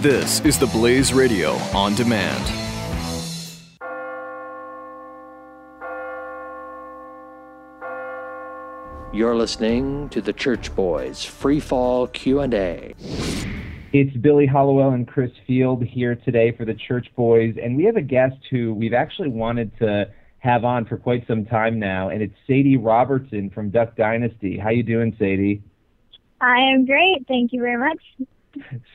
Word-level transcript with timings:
This 0.00 0.40
is 0.40 0.58
the 0.58 0.66
Blaze 0.66 1.12
Radio 1.12 1.52
on 1.74 1.94
demand. 1.94 2.42
You're 9.12 9.36
listening 9.36 10.08
to 10.08 10.20
the 10.20 10.32
Church 10.32 10.74
Boys 10.74 11.24
Free 11.24 11.60
Fall 11.60 12.08
Q&A. 12.08 12.94
It's 13.92 14.16
Billy 14.16 14.46
Hallowell 14.46 14.90
and 14.90 15.06
Chris 15.06 15.30
Field 15.46 15.84
here 15.84 16.16
today 16.16 16.50
for 16.50 16.64
the 16.64 16.74
Church 16.74 17.06
Boys, 17.14 17.54
and 17.62 17.76
we 17.76 17.84
have 17.84 17.96
a 17.96 18.02
guest 18.02 18.38
who 18.50 18.74
we've 18.74 18.94
actually 18.94 19.28
wanted 19.28 19.76
to 19.78 20.10
have 20.38 20.64
on 20.64 20.84
for 20.84 20.96
quite 20.96 21.24
some 21.28 21.44
time 21.44 21.78
now, 21.78 22.08
and 22.08 22.22
it's 22.22 22.34
Sadie 22.48 22.76
Robertson 22.76 23.50
from 23.50 23.70
Duck 23.70 23.94
Dynasty. 23.94 24.58
How 24.58 24.70
you 24.70 24.82
doing, 24.82 25.14
Sadie? 25.16 25.62
I 26.40 26.58
am 26.74 26.86
great. 26.86 27.24
Thank 27.28 27.52
you 27.52 27.60
very 27.60 27.76
much. 27.76 28.00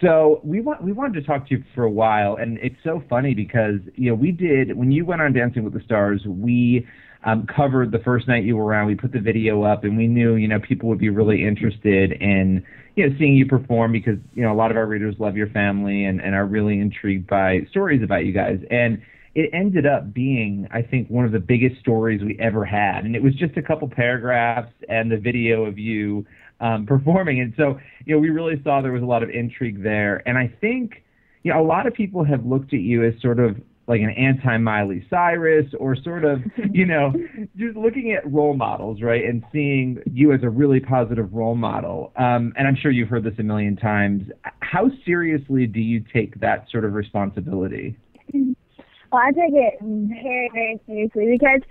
So 0.01 0.41
we 0.43 0.61
want 0.61 0.83
we 0.83 0.91
wanted 0.91 1.19
to 1.21 1.27
talk 1.27 1.47
to 1.47 1.55
you 1.55 1.63
for 1.73 1.83
a 1.83 1.89
while, 1.89 2.35
and 2.35 2.57
it's 2.59 2.75
so 2.83 3.03
funny 3.09 3.33
because 3.33 3.79
you 3.95 4.09
know 4.09 4.15
we 4.15 4.31
did 4.31 4.75
when 4.75 4.91
you 4.91 5.05
went 5.05 5.21
on 5.21 5.33
Dancing 5.33 5.63
with 5.63 5.73
the 5.73 5.81
Stars, 5.81 6.21
we 6.25 6.85
um, 7.25 7.47
covered 7.53 7.91
the 7.91 7.99
first 7.99 8.27
night 8.27 8.43
you 8.43 8.55
were 8.55 8.65
around. 8.65 8.87
We 8.87 8.95
put 8.95 9.11
the 9.11 9.19
video 9.19 9.63
up, 9.63 9.83
and 9.83 9.97
we 9.97 10.07
knew 10.07 10.35
you 10.35 10.47
know 10.47 10.59
people 10.59 10.89
would 10.89 10.99
be 10.99 11.09
really 11.09 11.45
interested 11.45 12.11
in 12.11 12.63
you 12.95 13.09
know 13.09 13.15
seeing 13.17 13.35
you 13.35 13.45
perform 13.45 13.91
because 13.91 14.17
you 14.33 14.43
know 14.43 14.51
a 14.51 14.55
lot 14.55 14.71
of 14.71 14.77
our 14.77 14.85
readers 14.85 15.15
love 15.19 15.35
your 15.35 15.49
family 15.49 16.05
and 16.05 16.21
and 16.21 16.35
are 16.35 16.45
really 16.45 16.79
intrigued 16.79 17.27
by 17.27 17.61
stories 17.69 18.03
about 18.03 18.25
you 18.25 18.33
guys 18.33 18.59
and 18.69 19.01
it 19.37 19.51
ended 19.53 19.85
up 19.85 20.15
being, 20.15 20.67
I 20.71 20.81
think, 20.81 21.09
one 21.09 21.23
of 21.23 21.31
the 21.31 21.39
biggest 21.39 21.79
stories 21.79 22.23
we 22.23 22.35
ever 22.39 22.65
had. 22.65 23.05
And 23.05 23.15
it 23.15 23.21
was 23.21 23.35
just 23.35 23.55
a 23.55 23.61
couple 23.61 23.87
paragraphs 23.87 24.73
and 24.89 25.11
the 25.11 25.17
video 25.17 25.65
of 25.65 25.77
you 25.77 26.25
um, 26.59 26.85
performing. 26.87 27.39
And 27.39 27.53
so, 27.57 27.79
you 28.05 28.15
know, 28.15 28.19
we 28.19 28.29
really 28.29 28.61
saw 28.63 28.81
there 28.81 28.91
was 28.91 29.03
a 29.03 29.07
lot 29.07 29.23
of 29.23 29.29
intrigue 29.29 29.83
there. 29.83 30.27
And 30.27 30.37
I 30.37 30.53
think, 30.61 31.03
you 31.43 31.53
know, 31.53 31.61
a 31.61 31.65
lot 31.65 31.87
of 31.87 31.93
people 31.93 32.23
have 32.23 32.45
looked 32.45 32.73
at 32.73 32.79
you 32.79 33.03
as 33.05 33.13
sort 33.21 33.39
of 33.39 33.57
like 33.87 34.01
an 34.01 34.09
anti 34.09 34.57
Miley 34.57 35.05
Cyrus 35.09 35.65
or 35.79 35.95
sort 35.95 36.25
of, 36.25 36.41
you 36.71 36.85
know, 36.85 37.13
just 37.55 37.77
looking 37.77 38.11
at 38.11 38.29
role 38.31 38.53
models, 38.53 39.01
right, 39.01 39.23
and 39.23 39.43
seeing 39.51 39.99
you 40.11 40.33
as 40.33 40.43
a 40.43 40.49
really 40.49 40.79
positive 40.79 41.33
role 41.33 41.55
model. 41.55 42.11
Um, 42.17 42.53
and 42.57 42.67
I'm 42.67 42.75
sure 42.75 42.91
you've 42.91 43.09
heard 43.09 43.23
this 43.23 43.35
a 43.39 43.43
million 43.43 43.77
times. 43.77 44.23
How 44.59 44.89
seriously 45.05 45.67
do 45.67 45.79
you 45.79 46.03
take 46.13 46.39
that 46.41 46.67
sort 46.69 46.83
of 46.83 46.93
responsibility? 46.93 47.95
Well, 48.33 49.21
I 49.23 49.31
take 49.31 49.53
it 49.53 49.79
very, 49.81 50.49
very 50.53 50.79
seriously 50.85 51.29
because 51.31 51.61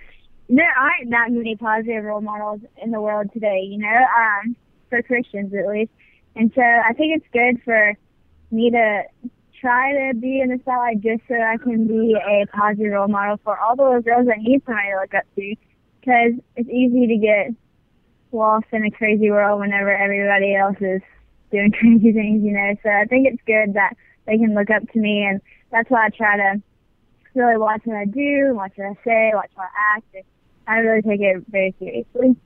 there 0.49 0.73
aren't 0.79 1.11
that 1.11 1.31
many 1.31 1.57
positive 1.57 2.05
role 2.05 2.21
models 2.23 2.61
in 2.83 2.93
the 2.93 3.01
world 3.01 3.31
today, 3.33 3.61
you 3.69 3.79
know, 3.79 3.89
um, 3.89 4.57
for 4.89 5.03
Christians 5.03 5.53
at 5.55 5.69
least. 5.69 5.91
And 6.35 6.53
so 6.55 6.63
I 6.63 6.93
think 6.93 7.17
it's 7.17 7.27
good 7.33 7.63
for 7.65 7.95
me 8.51 8.71
to 8.71 9.03
try 9.61 9.93
to 9.93 10.15
be 10.19 10.41
in 10.41 10.51
the 10.51 10.59
spotlight 10.59 11.01
just 11.01 11.23
so 11.29 11.35
I 11.35 11.57
can 11.57 11.87
be 11.87 12.15
a 12.15 12.47
positive 12.47 12.93
role 12.93 13.09
model 13.09 13.41
for 13.43 13.59
all 13.59 13.75
those 13.75 14.05
girls 14.05 14.27
that 14.27 14.39
need 14.39 14.63
somebody 14.67 14.89
to 14.91 15.01
look 15.01 15.15
up 15.15 15.25
to. 15.35 15.55
Because 16.01 16.33
it's 16.55 16.69
easy 16.69 17.07
to 17.09 17.17
get 17.17 17.51
lost 18.33 18.67
in 18.73 18.85
a 18.85 18.91
crazy 18.91 19.31
world 19.31 19.61
whenever 19.61 19.91
everybody 19.91 20.55
else 20.55 20.77
is 20.81 21.03
doing 21.51 21.73
crazy 21.79 22.13
things, 22.13 22.45
you 22.45 22.53
know. 22.53 22.75
So 22.83 22.91
I 22.91 23.07
think 23.07 23.27
it's 23.27 23.43
good 23.47 23.75
that 23.75 23.95
they 24.27 24.39
can 24.39 24.55
look 24.55 24.71
up 24.71 24.83
to 24.93 24.99
me, 24.99 25.25
and 25.25 25.41
that's 25.71 25.91
why 25.91 26.07
I 26.07 26.11
try 26.11 26.37
to 26.37 26.63
really 27.35 27.59
watch 27.59 27.83
what 27.85 27.97
I 27.97 28.05
do, 28.05 28.53
watch 28.55 28.73
what 28.77 28.87
I 28.87 29.05
say, 29.05 29.31
watch 29.35 29.51
how 29.57 29.63
I 29.65 29.97
act. 29.97 30.07
And 30.15 30.25
I 30.67 30.79
really 30.79 31.03
take 31.03 31.21
it 31.21 31.45
very 31.49 31.75
seriously. 31.79 32.37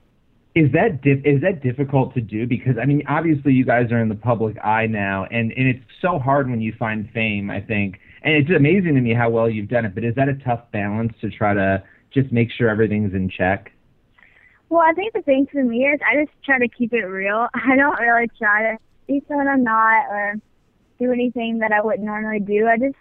Is 0.54 0.72
that 0.72 1.00
dif- 1.02 1.24
is 1.24 1.40
that 1.42 1.62
difficult 1.62 2.12
to 2.14 2.20
do? 2.20 2.46
Because 2.46 2.76
I 2.80 2.84
mean, 2.84 3.02
obviously 3.08 3.52
you 3.52 3.64
guys 3.64 3.92
are 3.92 4.00
in 4.00 4.08
the 4.08 4.16
public 4.16 4.56
eye 4.64 4.86
now, 4.86 5.26
and 5.30 5.52
and 5.52 5.68
it's 5.68 5.84
so 6.02 6.18
hard 6.18 6.50
when 6.50 6.60
you 6.60 6.74
find 6.76 7.08
fame. 7.14 7.50
I 7.50 7.60
think, 7.60 8.00
and 8.22 8.34
it's 8.34 8.50
amazing 8.50 8.94
to 8.96 9.00
me 9.00 9.14
how 9.14 9.30
well 9.30 9.48
you've 9.48 9.68
done 9.68 9.84
it. 9.84 9.94
But 9.94 10.04
is 10.04 10.16
that 10.16 10.28
a 10.28 10.34
tough 10.34 10.60
balance 10.72 11.12
to 11.20 11.30
try 11.30 11.54
to 11.54 11.82
just 12.12 12.32
make 12.32 12.50
sure 12.50 12.68
everything's 12.68 13.14
in 13.14 13.30
check? 13.30 13.70
Well, 14.70 14.83
I 14.83 14.92
think 14.92 15.12
the 15.12 15.22
thing 15.22 15.46
for 15.50 15.62
me 15.62 15.84
is 15.84 16.00
I 16.05 16.24
just 16.24 16.33
try 16.44 16.58
to 16.58 16.68
keep 16.68 16.92
it 16.92 17.05
real. 17.05 17.46
I 17.55 17.77
don't 17.77 17.98
really 18.00 18.28
try 18.36 18.72
to 18.72 18.78
be 19.06 19.22
someone 19.28 19.46
I'm 19.46 19.62
not 19.62 20.06
or 20.10 20.34
do 20.98 21.12
anything 21.12 21.58
that 21.60 21.70
I 21.70 21.80
wouldn't 21.80 22.05
normally 22.05 22.40
do. 22.40 22.66
I 22.66 22.77
just 22.77 22.96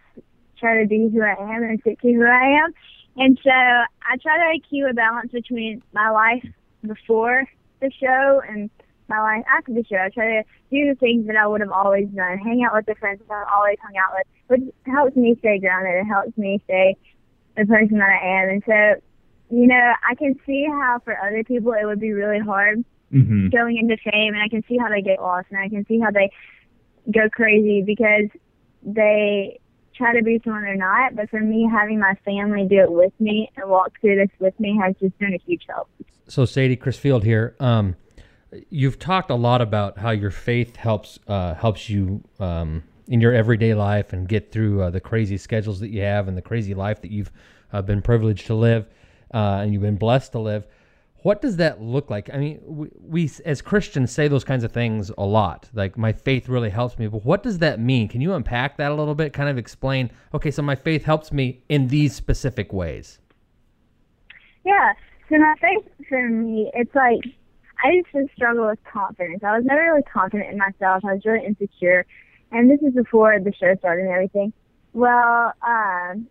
try 0.60 0.82
to 0.82 0.88
be 0.88 1.10
who 1.12 1.22
I 1.24 1.36
am 1.40 1.64
and 1.64 1.80
stick 1.82 2.00
to 2.02 2.14
who 2.14 2.26
I 2.26 2.64
am. 2.64 2.74
And 3.18 3.40
so 3.44 3.50
I 3.52 4.18
try 4.22 4.54
to 4.54 4.60
keep 4.70 4.86
a 4.90 4.94
balance 4.94 5.32
between 5.32 5.82
my 5.94 6.10
life 6.10 6.46
before 6.86 7.46
the 7.82 7.92
show 7.92 8.42
and 8.48 8.70
my 9.08 9.22
life 9.22 9.46
after 9.52 9.74
the 9.74 9.84
show. 9.84 9.98
I 9.98 10.10
try 10.10 10.28
to 10.28 10.44
do 10.72 10.90
the 10.90 10.96
things 11.00 11.28
that 11.28 11.36
I 11.36 11.48
would 11.48 11.62
have 11.62 11.72
always 11.72 12.08
done, 12.10 12.38
hang 12.38 12.64
out 12.64 12.76
with 12.76 12.86
the 12.86 12.96
friends 12.96 13.22
that 13.28 13.34
I've 13.34 13.54
always 13.54 13.78
hung 13.82 13.98
out 13.98 14.14
with, 14.16 14.28
which 14.48 14.74
helps 14.86 15.16
me 15.16 15.36
stay 15.40 15.60
grounded. 15.60 15.96
It 15.96 16.06
helps 16.06 16.38
me 16.38 16.62
stay 16.66 16.96
the 17.58 17.66
person 17.66 17.98
that 17.98 18.10
I 18.10 18.44
am. 18.44 18.50
And 18.50 18.64
so, 18.66 19.02
you 19.50 19.68
know, 19.68 19.94
I 20.08 20.16
can 20.16 20.36
see 20.46 20.66
how 20.70 21.00
for 21.04 21.20
other 21.20 21.44
people 21.44 21.74
it 21.74 21.86
would 21.86 22.00
be 22.00 22.14
really 22.14 22.40
hard 22.40 22.84
mm-hmm. 23.12 23.50
going 23.50 23.78
into 23.78 23.98
fame, 23.98 24.34
and 24.34 24.44
I 24.44 24.48
can 24.48 24.64
see 24.68 24.78
how 24.78 24.90
they 24.90 25.02
get 25.02 25.22
lost, 25.22 25.48
and 25.50 25.60
I 25.60 25.70
can 25.70 25.86
see 25.88 26.00
how 26.00 26.12
they 26.12 26.32
go 27.12 27.30
crazy 27.30 27.82
because 27.82 28.30
they 28.84 29.60
try 30.00 30.18
to 30.18 30.24
be 30.24 30.42
someone 30.44 30.64
they're 30.64 30.76
not. 30.76 31.16
But 31.16 31.30
for 31.30 31.40
me, 31.40 31.70
having 31.72 32.00
my 32.00 32.16
family 32.26 32.66
do 32.68 32.80
it 32.80 32.92
with 32.92 33.14
me 33.20 33.52
and 33.56 33.70
walk 33.70 33.92
through 34.02 34.16
this 34.16 34.30
with 34.40 34.60
me 34.60 34.80
has 34.82 34.96
just 35.00 35.16
been 35.20 35.34
a 35.36 35.40
huge 35.46 35.64
help. 35.70 35.88
So, 36.28 36.46
Sadie, 36.46 36.76
Chris 36.76 36.98
Field 36.98 37.24
here. 37.24 37.56
Um, 37.60 37.96
you've 38.70 38.98
talked 38.98 39.30
a 39.30 39.36
lot 39.36 39.62
about 39.62 40.00
how 40.00 40.12
your 40.12 40.32
faith 40.32 40.76
helps 40.76 41.20
uh, 41.28 41.54
helps 41.54 41.90
you 41.90 42.24
um, 42.40 42.84
in 43.08 43.22
your 43.22 43.34
everyday 43.34 43.74
life 43.74 44.14
and 44.14 44.28
get 44.28 44.52
through 44.52 44.82
uh, 44.82 44.90
the 44.90 45.00
crazy 45.00 45.38
schedules 45.38 45.80
that 45.82 45.90
you 45.90 46.02
have 46.02 46.28
and 46.28 46.38
the 46.38 46.42
crazy 46.42 46.74
life 46.74 47.02
that 47.02 47.12
you've 47.12 47.32
uh, 47.74 47.82
been 47.82 48.02
privileged 48.02 48.48
to 48.48 48.56
live 48.56 48.88
uh, 49.34 49.60
and 49.62 49.74
you've 49.74 49.82
been 49.82 49.98
blessed 49.98 50.32
to 50.32 50.40
live. 50.40 50.66
What 51.22 51.42
does 51.42 51.58
that 51.58 51.82
look 51.82 52.10
like? 52.10 52.30
I 52.34 52.38
mean, 52.38 52.62
we, 52.64 52.88
we, 53.00 53.32
as 53.46 53.62
Christians 53.62 54.12
say 54.12 54.28
those 54.28 54.44
kinds 54.44 54.64
of 54.64 54.72
things 54.72 55.12
a 55.18 55.26
lot. 55.26 55.70
Like 55.74 55.98
my 55.98 56.14
faith 56.14 56.48
really 56.48 56.70
helps 56.70 56.98
me, 56.98 57.08
but 57.08 57.26
what 57.26 57.44
does 57.44 57.60
that 57.60 57.80
mean? 57.80 58.08
Can 58.08 58.22
you 58.22 58.34
unpack 58.34 58.78
that 58.78 58.92
a 58.92 58.96
little 58.96 59.16
bit? 59.16 59.34
Kind 59.34 59.50
of 59.50 59.58
explain. 59.58 60.12
Okay, 60.34 60.52
so 60.52 60.62
my 60.62 60.76
faith 60.76 61.04
helps 61.04 61.32
me 61.32 61.64
in 61.68 61.90
these 61.90 62.16
specific 62.16 62.72
ways. 62.72 63.20
Yeah. 64.66 64.94
So 65.30 65.38
my 65.38 65.56
faith 65.62 65.86
for 66.08 66.30
me, 66.30 66.72
it's 66.74 66.96
like 66.96 67.20
I 67.84 67.92
used 67.92 68.08
to 68.14 68.28
struggle 68.36 68.68
with 68.68 68.80
confidence. 68.92 69.44
I 69.44 69.56
was 69.58 69.66
never 69.66 69.82
really 69.82 70.04
confident 70.04 70.52
in 70.52 70.58
myself. 70.58 71.04
I 71.06 71.14
was 71.14 71.22
really 71.26 71.46
insecure, 71.46 72.06
and 72.52 72.70
this 72.70 72.82
is 72.82 72.94
before 72.94 73.40
the 73.40 73.54
show 73.54 73.76
started 73.78 74.06
and 74.06 74.12
everything. 74.12 74.54
Well, 74.94 75.54
um, 75.66 76.28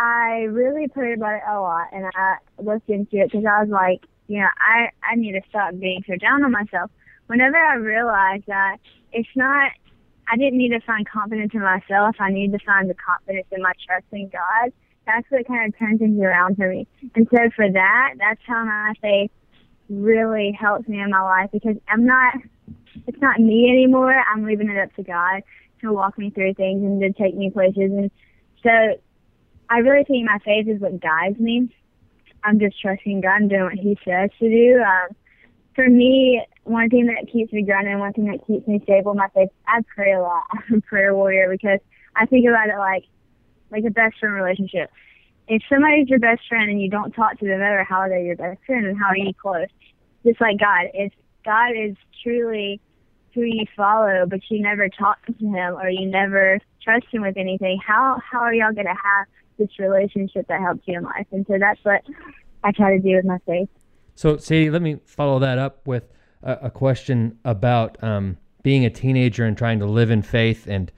I 0.00 0.46
really 0.48 0.88
prayed 0.88 1.18
about 1.18 1.34
it 1.34 1.42
a 1.46 1.60
lot, 1.60 1.88
and 1.92 2.06
I 2.06 2.36
looked 2.56 2.88
into 2.88 3.18
it 3.18 3.30
because 3.30 3.44
I 3.44 3.60
was 3.60 3.68
like, 3.68 4.00
you 4.28 4.40
know, 4.40 4.48
I 4.56 4.88
I 5.02 5.16
need 5.16 5.32
to 5.32 5.42
stop 5.50 5.78
being 5.78 6.02
so 6.06 6.16
down 6.16 6.42
on 6.42 6.52
myself. 6.52 6.90
Whenever 7.26 7.58
I 7.58 7.74
realized 7.74 8.44
that 8.46 8.78
it's 9.12 9.28
not, 9.36 9.72
I 10.26 10.36
didn't 10.38 10.56
need 10.56 10.70
to 10.70 10.80
find 10.80 11.06
confidence 11.06 11.52
in 11.52 11.60
myself. 11.60 12.16
I 12.18 12.30
need 12.30 12.50
to 12.52 12.58
find 12.64 12.88
the 12.88 12.94
confidence 12.94 13.46
in 13.52 13.60
my 13.60 13.72
trust 13.86 14.06
in 14.10 14.30
God. 14.30 14.72
That's 15.04 15.30
what 15.30 15.46
kind 15.46 15.68
of 15.68 15.78
turned 15.78 15.98
things 15.98 16.18
around 16.18 16.56
for 16.56 16.70
me. 16.70 16.86
And 17.14 17.28
so 17.30 17.50
for 17.54 17.70
that, 17.70 18.14
that's 18.18 18.40
how 18.46 18.64
my 18.64 18.94
faith 19.02 19.30
really 19.90 20.56
helps 20.58 20.88
me 20.88 20.98
in 20.98 21.10
my 21.10 21.20
life 21.20 21.50
because 21.52 21.76
I'm 21.88 22.06
not, 22.06 22.34
it's 23.06 23.20
not 23.20 23.38
me 23.38 23.68
anymore. 23.70 24.14
I'm 24.32 24.44
leaving 24.44 24.70
it 24.70 24.78
up 24.78 24.94
to 24.94 25.02
God 25.02 25.42
to 25.82 25.92
walk 25.92 26.16
me 26.16 26.30
through 26.30 26.54
things 26.54 26.82
and 26.82 27.00
to 27.02 27.12
take 27.12 27.36
me 27.36 27.50
places. 27.50 27.90
And 27.90 28.10
so 28.62 29.00
I 29.70 29.78
really 29.78 30.04
think 30.04 30.26
my 30.26 30.38
faith 30.44 30.68
is 30.68 30.80
what 30.80 31.00
guides 31.00 31.38
me. 31.38 31.72
I'm 32.42 32.58
just 32.58 32.80
trusting 32.80 33.20
God 33.20 33.42
and 33.42 33.50
doing 33.50 33.64
what 33.64 33.74
He 33.74 33.96
says 34.04 34.30
to 34.40 34.48
do. 34.48 34.82
Um, 34.82 35.16
for 35.74 35.88
me, 35.88 36.44
one 36.64 36.90
thing 36.90 37.06
that 37.06 37.30
keeps 37.32 37.52
me 37.52 37.62
grounded 37.62 37.98
one 37.98 38.12
thing 38.12 38.26
that 38.26 38.44
keeps 38.46 38.66
me 38.66 38.80
stable 38.82 39.14
my 39.14 39.28
faith, 39.34 39.48
I 39.66 39.80
pray 39.94 40.12
a 40.12 40.20
lot. 40.20 40.42
I'm 40.52 40.78
a 40.78 40.80
prayer 40.80 41.14
warrior 41.14 41.48
because 41.48 41.78
I 42.16 42.26
think 42.26 42.48
about 42.48 42.68
it 42.68 42.78
like 42.78 43.04
like 43.70 43.84
a 43.84 43.90
best 43.90 44.18
friend 44.18 44.34
relationship. 44.34 44.90
If 45.46 45.62
somebody's 45.68 46.08
your 46.08 46.18
best 46.18 46.42
friend 46.48 46.68
and 46.70 46.80
you 46.80 46.90
don't 46.90 47.12
talk 47.12 47.38
to 47.38 47.46
them 47.46 47.62
ever, 47.62 47.84
how 47.84 48.00
are 48.00 48.08
they 48.08 48.24
your 48.24 48.36
best 48.36 48.60
friend 48.66 48.86
and 48.86 48.98
how 48.98 49.06
are 49.06 49.16
you 49.16 49.32
close? 49.34 49.68
Just 50.24 50.40
like 50.40 50.58
God. 50.58 50.86
If 50.92 51.12
God 51.44 51.70
is 51.70 51.96
truly 52.22 52.80
who 53.34 53.42
you 53.42 53.64
follow, 53.76 54.26
but 54.26 54.40
you 54.48 54.60
never 54.60 54.88
talk 54.88 55.24
to 55.26 55.32
him 55.32 55.74
or 55.76 55.88
you 55.88 56.06
never 56.06 56.58
trust 56.82 57.06
him 57.12 57.22
with 57.22 57.36
anything, 57.36 57.78
how 57.84 58.20
how 58.28 58.40
are 58.40 58.54
y'all 58.54 58.72
gonna 58.72 58.90
have 58.90 59.26
this 59.60 59.78
relationship 59.78 60.48
that 60.48 60.60
helps 60.60 60.82
you 60.86 60.98
in 60.98 61.04
life. 61.04 61.26
And 61.30 61.46
so 61.46 61.56
that's 61.60 61.78
what 61.84 62.02
I 62.64 62.72
try 62.72 62.96
to 62.96 62.98
do 63.00 63.14
with 63.14 63.24
my 63.24 63.38
faith. 63.46 63.68
So, 64.16 64.36
Sadie, 64.36 64.70
let 64.70 64.82
me 64.82 64.98
follow 65.04 65.38
that 65.38 65.58
up 65.58 65.86
with 65.86 66.08
a, 66.42 66.52
a 66.62 66.70
question 66.70 67.38
about 67.44 68.02
um, 68.02 68.36
being 68.62 68.84
a 68.84 68.90
teenager 68.90 69.44
and 69.44 69.56
trying 69.56 69.78
to 69.78 69.86
live 69.86 70.10
in 70.10 70.22
faith. 70.22 70.66
And 70.66 70.90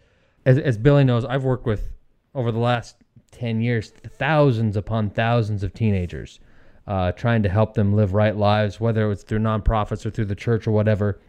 as, 0.46 0.58
as 0.58 0.78
Billy 0.78 1.04
knows, 1.04 1.24
I've 1.24 1.44
worked 1.44 1.66
with 1.66 1.92
over 2.34 2.50
the 2.50 2.58
last 2.58 2.96
10 3.32 3.60
years 3.60 3.90
thousands 3.90 4.76
upon 4.76 5.10
thousands 5.10 5.62
of 5.62 5.74
teenagers, 5.74 6.40
uh, 6.86 7.12
trying 7.12 7.42
to 7.42 7.48
help 7.48 7.74
them 7.74 7.94
live 7.94 8.14
right 8.14 8.36
lives, 8.36 8.80
whether 8.80 9.10
it's 9.10 9.22
through 9.22 9.40
nonprofits 9.40 10.06
or 10.06 10.10
through 10.10 10.26
the 10.26 10.34
church 10.34 10.66
or 10.66 10.72
whatever. 10.72 11.20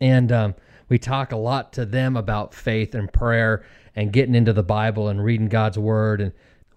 And 0.00 0.32
um, 0.32 0.54
we 0.88 0.98
talk 0.98 1.32
a 1.32 1.36
lot 1.36 1.72
to 1.74 1.86
them 1.86 2.16
about 2.16 2.54
faith 2.54 2.94
and 2.94 3.12
prayer 3.12 3.64
and 3.94 4.12
getting 4.12 4.34
into 4.34 4.52
the 4.52 4.62
Bible 4.62 5.08
and 5.08 5.22
reading 5.22 5.48
God's 5.48 5.78
word. 5.78 6.20
And 6.20 6.32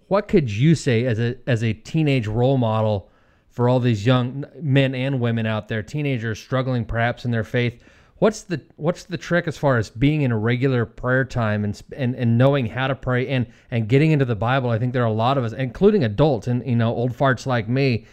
what 0.08 0.28
could 0.28 0.50
you 0.50 0.74
say 0.74 1.04
as 1.04 1.18
a 1.18 1.36
as 1.46 1.62
a 1.62 1.72
teenage 1.72 2.26
role 2.26 2.58
model 2.58 3.10
for 3.48 3.68
all 3.68 3.80
these 3.80 4.04
young 4.04 4.44
men 4.60 4.94
and 4.94 5.20
women 5.20 5.46
out 5.46 5.68
there, 5.68 5.82
teenagers 5.82 6.38
struggling 6.38 6.84
perhaps 6.84 7.24
in 7.24 7.30
their 7.30 7.44
faith? 7.44 7.82
What's 8.18 8.42
the 8.42 8.60
what's 8.76 9.04
the 9.04 9.18
trick 9.18 9.46
as 9.46 9.58
far 9.58 9.76
as 9.76 9.90
being 9.90 10.22
in 10.22 10.32
a 10.32 10.38
regular 10.38 10.86
prayer 10.86 11.24
time 11.24 11.64
and 11.64 11.82
and, 11.94 12.14
and 12.14 12.38
knowing 12.38 12.66
how 12.66 12.86
to 12.86 12.94
pray 12.94 13.28
and 13.28 13.46
and 13.70 13.88
getting 13.88 14.10
into 14.10 14.24
the 14.24 14.36
Bible? 14.36 14.70
I 14.70 14.78
think 14.78 14.92
there 14.92 15.02
are 15.02 15.06
a 15.06 15.12
lot 15.12 15.36
of 15.36 15.44
us, 15.44 15.52
including 15.52 16.04
adults 16.04 16.46
and 16.46 16.66
you 16.66 16.76
know 16.76 16.94
old 16.94 17.12
farts 17.12 17.46
like 17.46 17.68
me, 17.68 18.06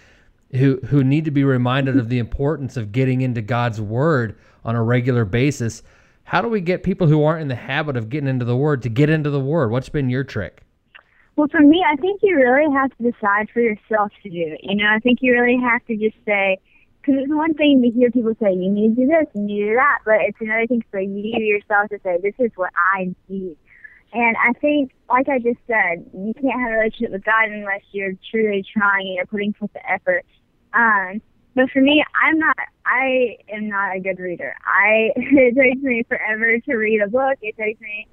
who 0.52 0.80
who 0.88 1.04
need 1.04 1.26
to 1.26 1.32
be 1.32 1.44
reminded 1.44 1.98
of 1.98 2.10
the 2.10 2.20
importance 2.20 2.76
of 2.76 2.92
getting 2.92 3.22
into 3.22 3.42
God's 3.42 3.80
Word 3.80 4.38
on 4.66 4.76
a 4.76 4.84
regular 4.84 5.24
basis. 5.24 5.84
How 6.24 6.42
do 6.42 6.48
we 6.48 6.62
get 6.62 6.84
people 6.84 7.08
who 7.08 7.24
aren't 7.24 7.42
in 7.42 7.48
the 7.48 7.56
habit 7.56 7.98
of 7.98 8.10
getting 8.10 8.30
into 8.30 8.46
the 8.46 8.56
Word 8.56 8.81
to 8.84 8.90
get 8.90 9.10
into 9.10 9.30
the 9.30 9.40
Word? 9.40 9.72
What's 9.72 9.90
been 9.90 10.10
your 10.10 10.24
trick? 10.24 10.64
Well, 11.36 11.48
for 11.50 11.62
me, 11.62 11.84
I 11.88 11.96
think 11.96 12.22
you 12.24 12.36
really 12.36 12.72
have 12.74 12.96
to 12.98 13.12
decide 13.12 13.50
for 13.52 13.60
yourself 13.60 14.12
to 14.22 14.30
do 14.30 14.54
it. 14.54 14.60
You 14.64 14.75
know, 14.75 14.88
I 14.88 15.00
think 15.00 15.20
you 15.22 15.34
really 15.34 15.60
have 15.62 15.84
to 15.88 15.98
just 15.98 16.16
say, 16.25 16.60
because 17.02 17.22
it's 17.22 17.34
one 17.34 17.54
thing 17.56 17.81
to 17.81 17.90
hear 17.90 18.12
people 18.12 18.34
say, 18.40 18.54
you 18.54 18.70
need 18.70 18.96
to 18.96 19.02
do 19.02 19.08
this, 19.08 19.28
you 19.34 19.42
need 19.42 19.60
to 19.60 19.70
do 19.72 19.75
that, 19.75 20.00
but 20.06 20.22
it's 20.22 20.38
another 20.40 20.68
thing 20.68 20.84
for 20.90 21.00
you 21.00 21.38
yourself 21.44 21.90
to 21.90 22.00
say, 22.04 22.18
this 22.22 22.36
is 22.40 22.52
what 22.56 22.72
I 22.94 23.14
need. 23.28 23.58
And 24.14 24.38
I 24.38 24.54
think, 24.60 24.92
like 25.10 25.28
I 25.28 25.40
just 25.40 25.60
said, 25.66 26.06
you 26.14 26.34
can't 26.36 26.62
have 26.62 26.72
a 26.72 26.75
relationship 26.75 27.12
with 27.12 27.25
God 27.25 27.50
unless 27.50 27.81
you're 27.92 28.14
truly 28.30 28.64
trying 28.72 29.08
and 29.08 29.16
you're 29.16 29.25
putting 29.25 29.54
forth 29.54 29.74
the 29.74 29.92
effort. 29.92 30.24
Um, 30.74 31.20
but 31.56 31.70
for 31.72 31.82
me, 31.82 32.04
I'm 32.22 32.40
not. 32.40 32.56
I 32.86 33.38
am 33.50 33.70
not 33.70 33.96
a 33.96 34.00
good 34.00 34.20
reader. 34.20 34.56
I 34.66 35.12
it 35.16 35.56
takes 35.56 35.82
me 35.82 36.04
forever 36.08 36.60
to 36.60 36.76
read 36.76 37.02
a 37.02 37.08
book. 37.08 37.38
It 37.42 37.56
takes 37.58 37.80
me 37.80 38.08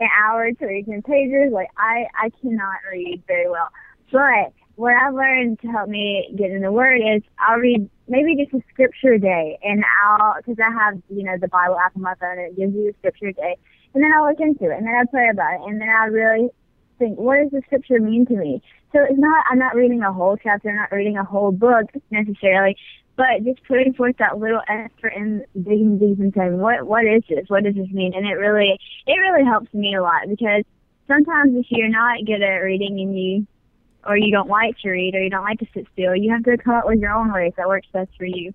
an 0.00 0.08
hour 0.22 0.52
to 0.52 0.66
read 0.66 0.86
ten 0.86 1.02
pages. 1.02 1.52
Like 1.52 1.68
I, 1.76 2.06
I 2.18 2.30
cannot 2.40 2.76
read 2.90 3.22
very 3.26 3.50
well. 3.50 3.68
But 4.10 4.52
what 4.76 4.94
I've 4.94 5.14
learned 5.14 5.60
to 5.60 5.68
help 5.68 5.88
me 5.88 6.32
get 6.36 6.50
in 6.50 6.62
the 6.62 6.72
Word 6.72 7.00
is 7.00 7.22
I'll 7.38 7.58
read 7.58 7.88
maybe 8.08 8.36
just 8.36 8.54
a 8.54 8.64
scripture 8.72 9.14
a 9.14 9.20
day, 9.20 9.58
and 9.62 9.84
I'll 10.04 10.34
because 10.36 10.56
I 10.58 10.70
have 10.70 11.00
you 11.08 11.24
know 11.24 11.36
the 11.40 11.48
Bible 11.48 11.78
app 11.78 11.96
on 11.96 12.02
my 12.02 12.14
phone, 12.14 12.38
and 12.38 12.52
it 12.52 12.56
gives 12.56 12.74
you 12.74 12.90
a 12.90 12.98
scripture 12.98 13.28
a 13.28 13.32
day, 13.32 13.56
and 13.94 14.02
then 14.02 14.12
I'll 14.12 14.28
look 14.28 14.40
into 14.40 14.70
it, 14.70 14.76
and 14.76 14.86
then 14.86 14.94
I'll 14.94 15.06
pray 15.06 15.28
about 15.30 15.54
it, 15.54 15.68
and 15.68 15.80
then 15.80 15.88
I'll 15.88 16.10
really 16.10 16.50
think, 16.98 17.18
what 17.18 17.38
does 17.42 17.50
the 17.50 17.62
scripture 17.66 18.00
mean 18.00 18.26
to 18.26 18.34
me? 18.34 18.62
So 18.92 19.00
it's 19.02 19.18
not 19.18 19.44
I'm 19.50 19.58
not 19.58 19.74
reading 19.74 20.02
a 20.02 20.12
whole 20.12 20.36
chapter, 20.36 20.70
I'm 20.70 20.76
not 20.76 20.92
reading 20.92 21.16
a 21.16 21.24
whole 21.24 21.52
book 21.52 21.86
necessarily, 22.10 22.76
but 23.16 23.44
just 23.44 23.62
putting 23.64 23.94
forth 23.94 24.16
that 24.18 24.38
little 24.38 24.60
effort 24.68 25.12
and 25.14 25.44
digging 25.54 25.98
deep 25.98 26.20
and 26.20 26.32
saying, 26.36 26.58
what 26.58 26.86
what 26.86 27.04
is 27.04 27.22
this? 27.28 27.44
What 27.48 27.64
does 27.64 27.74
this 27.74 27.90
mean? 27.90 28.12
And 28.14 28.26
it 28.26 28.34
really 28.34 28.78
it 29.06 29.12
really 29.12 29.44
helps 29.44 29.72
me 29.74 29.94
a 29.94 30.02
lot 30.02 30.28
because 30.28 30.62
sometimes 31.08 31.56
if 31.56 31.66
you're 31.70 31.88
not 31.88 32.24
good 32.24 32.42
at 32.42 32.58
reading 32.58 33.00
and 33.00 33.18
you 33.18 33.46
or 34.06 34.16
you 34.16 34.30
don't 34.30 34.48
like 34.48 34.76
to 34.78 34.90
read 34.90 35.14
or 35.14 35.22
you 35.22 35.30
don't 35.30 35.44
like 35.44 35.58
to 35.58 35.66
sit 35.74 35.86
still, 35.92 36.14
you 36.14 36.30
have 36.30 36.44
to 36.44 36.56
come 36.56 36.74
up 36.74 36.86
with 36.86 37.00
your 37.00 37.12
own 37.12 37.32
ways 37.32 37.52
that 37.56 37.68
works 37.68 37.88
best 37.92 38.10
for 38.16 38.24
you. 38.24 38.52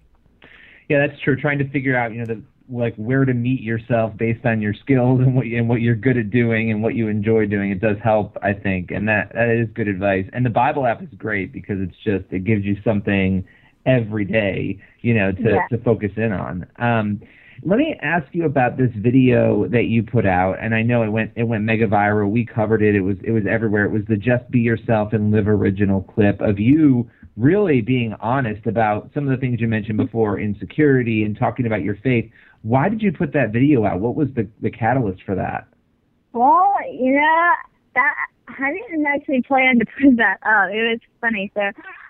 Yeah, 0.90 1.06
that's 1.06 1.20
true. 1.22 1.36
Trying 1.36 1.60
to 1.60 1.70
figure 1.70 1.96
out, 1.96 2.12
you 2.14 2.20
know, 2.20 2.26
the 2.26 2.42
like 2.72 2.96
where 2.96 3.26
to 3.26 3.34
meet 3.34 3.62
yourself 3.62 4.16
based 4.18 4.46
on 4.46 4.62
your 4.62 4.74
skills 4.74 5.20
and 5.20 5.36
what 5.36 5.46
you, 5.46 5.58
and 5.58 5.68
what 5.68 5.82
you're 5.82 5.96
good 5.96 6.18
at 6.18 6.30
doing 6.30 6.72
and 6.72 6.82
what 6.82 6.96
you 6.96 7.08
enjoy 7.08 7.46
doing. 7.46 7.72
It 7.72 7.82
does 7.82 7.98
help, 8.04 8.38
I 8.42 8.54
think, 8.54 8.92
and 8.92 9.08
that 9.08 9.32
that 9.34 9.50
is 9.50 9.68
good 9.74 9.88
advice. 9.88 10.26
And 10.34 10.46
the 10.46 10.50
Bible 10.50 10.86
app 10.86 11.02
is 11.02 11.10
great 11.18 11.52
because 11.52 11.78
it's 11.80 11.98
just 12.04 12.26
it 12.32 12.44
gives 12.44 12.64
you 12.64 12.78
something 12.84 13.46
every 13.86 14.26
day, 14.26 14.80
you 15.02 15.14
know, 15.14 15.32
to 15.32 15.42
Yeah. 15.42 15.68
to 15.70 15.78
focus 15.80 16.12
in 16.16 16.32
on. 16.32 16.66
Um, 16.78 17.22
let 17.64 17.78
me 17.78 17.96
ask 18.02 18.26
you 18.34 18.46
about 18.46 18.78
this 18.78 18.92
video 18.96 19.68
that 19.68 19.86
you 19.86 20.02
put 20.02 20.26
out, 20.26 20.58
and 20.60 20.74
I 20.74 20.82
know 20.82 21.04
it 21.04 21.10
went 21.10 21.32
it 21.36 21.44
went 21.44 21.64
mega 21.64 21.88
viral. 21.88 22.30
We 22.30 22.46
covered 22.46 22.82
it. 22.82 22.96
It 22.96 23.02
was 23.02 23.18
it 23.24 23.32
was 23.32 23.44
everywhere. 23.46 23.86
It 23.86 23.92
was 23.92 24.04
the 24.08 24.18
"Just 24.18 24.50
Be 24.50 24.60
Yourself 24.60 25.14
and 25.14 25.32
Live" 25.32 25.48
original 25.48 26.02
clip 26.02 26.42
of 26.42 26.60
you 26.60 27.10
really 27.38 27.82
being 27.82 28.14
honest 28.20 28.66
about 28.68 29.10
some 29.14 29.24
of 29.28 29.30
the 29.30 29.38
things 29.38 29.62
you 29.62 29.68
mentioned 29.68 29.98
before, 29.98 30.40
insecurity 30.40 31.24
and 31.24 31.38
talking 31.38 31.66
about 31.66 31.82
your 31.82 31.96
faith. 32.04 32.30
Why 32.64 32.90
did 32.90 33.02
you 33.02 33.12
put 33.12 33.34
that 33.34 33.52
video 33.52 33.86
out? 33.86 34.00
What 34.00 34.16
was 34.16 34.30
the 34.36 34.48
the 34.62 34.72
catalyst 34.72 35.24
for 35.24 35.36
that? 35.36 35.68
Well, 36.34 36.72
you 36.92 37.14
know, 37.14 37.52
that 37.96 38.14
I 38.48 38.72
didn't 38.72 39.06
actually 39.06 39.42
plan 39.42 39.80
to 39.80 39.86
put 39.86 40.18
that 40.18 40.38
up. 40.44 40.70
It 40.72 40.82
was 40.82 41.00
funny. 41.20 41.52
So 41.54 41.62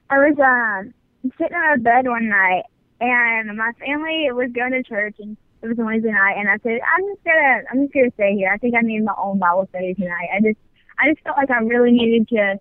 I 0.09 0.17
was 0.17 0.37
um 0.39 0.93
sitting 1.37 1.55
on 1.55 1.69
my 1.69 1.77
bed 1.77 2.07
one 2.07 2.29
night 2.29 2.63
and 2.99 3.57
my 3.57 3.71
family 3.79 4.27
was 4.31 4.51
going 4.53 4.71
to 4.71 4.83
church 4.83 5.15
and 5.19 5.37
it 5.61 5.67
was 5.67 5.77
a 5.77 5.83
Wednesday 5.83 6.11
night 6.11 6.37
and 6.37 6.49
I 6.49 6.57
said, 6.63 6.79
I'm 6.81 7.05
just 7.05 7.23
gonna 7.23 7.61
I'm 7.71 7.83
just 7.83 7.93
gonna 7.93 8.11
stay 8.15 8.35
here. 8.35 8.51
I 8.51 8.57
think 8.57 8.75
I 8.75 8.81
need 8.81 9.03
my 9.03 9.13
own 9.17 9.39
Bible 9.39 9.67
study 9.69 9.93
tonight. 9.93 10.29
I 10.35 10.41
just 10.41 10.57
I 10.99 11.09
just 11.11 11.23
felt 11.23 11.37
like 11.37 11.51
I 11.51 11.59
really 11.59 11.91
needed 11.91 12.27
to 12.29 12.59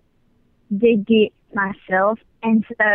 dig 0.77 1.05
deep 1.05 1.33
myself 1.53 2.19
and 2.43 2.63
so 2.67 2.85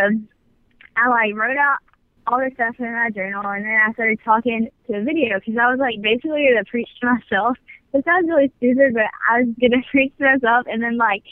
I 0.96 1.08
like 1.08 1.34
wrote 1.34 1.58
out 1.58 1.78
all 2.26 2.40
this 2.40 2.54
stuff 2.54 2.74
in 2.78 2.92
my 2.92 3.10
journal 3.10 3.42
and 3.46 3.64
then 3.64 3.78
I 3.78 3.92
started 3.92 4.18
talking 4.24 4.68
to 4.86 4.96
a 4.98 5.02
video 5.02 5.38
because 5.38 5.54
I 5.54 5.70
was 5.70 5.78
like 5.78 6.02
basically 6.02 6.46
gonna 6.50 6.64
preach 6.64 6.88
to 7.00 7.06
myself. 7.06 7.56
It 7.94 8.04
sounds 8.04 8.26
really 8.28 8.52
stupid, 8.58 8.94
but 8.94 9.06
I 9.30 9.42
was 9.42 9.54
gonna 9.60 9.82
preach 9.90 10.12
to 10.18 10.24
myself 10.24 10.66
and 10.68 10.82
then 10.82 10.96
like 10.96 11.22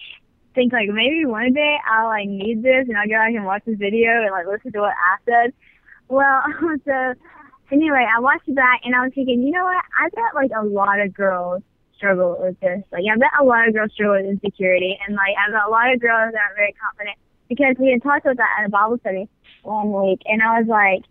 think 0.54 0.72
like 0.72 0.88
maybe 0.88 1.26
one 1.26 1.52
day 1.52 1.76
I'll 1.82 2.06
like 2.06 2.28
need 2.28 2.62
this 2.62 2.86
and 2.86 2.96
I'll 2.96 3.10
go 3.10 3.18
back 3.18 3.34
and 3.34 3.44
watch 3.44 3.62
this 3.66 3.78
video 3.78 4.22
and 4.22 4.30
like 4.30 4.46
listen 4.46 4.72
to 4.72 4.86
what 4.86 4.94
I 4.94 5.18
said. 5.26 5.52
Well, 6.08 6.42
so 6.86 6.96
anyway, 7.72 8.06
I 8.06 8.20
watched 8.20 8.54
back 8.54 8.82
and 8.84 8.94
I 8.94 9.02
was 9.02 9.12
thinking, 9.14 9.42
you 9.42 9.50
know 9.50 9.64
what? 9.64 9.82
I 9.98 10.08
bet 10.14 10.34
like 10.34 10.54
a 10.54 10.62
lot 10.62 11.00
of 11.00 11.12
girls 11.12 11.62
struggle 11.96 12.38
with 12.38 12.58
this. 12.60 12.86
Like 12.92 13.02
I 13.02 13.18
bet 13.18 13.34
a 13.40 13.44
lot 13.44 13.66
of 13.66 13.74
girls 13.74 13.90
struggle 13.92 14.22
with 14.22 14.30
insecurity 14.30 14.94
and 15.02 15.16
like 15.16 15.34
I 15.34 15.50
bet 15.50 15.66
a 15.66 15.70
lot 15.70 15.92
of 15.92 15.98
girls 15.98 16.38
aren't 16.38 16.54
very 16.54 16.74
confident 16.78 17.18
because 17.48 17.74
we 17.82 17.90
had 17.90 18.02
talked 18.02 18.24
about 18.26 18.38
that 18.38 18.62
at 18.62 18.66
a 18.66 18.70
Bible 18.70 18.98
study 19.02 19.28
one 19.64 19.92
week 19.92 20.20
and 20.26 20.42
I 20.42 20.60
was 20.60 20.68
like, 20.68 21.04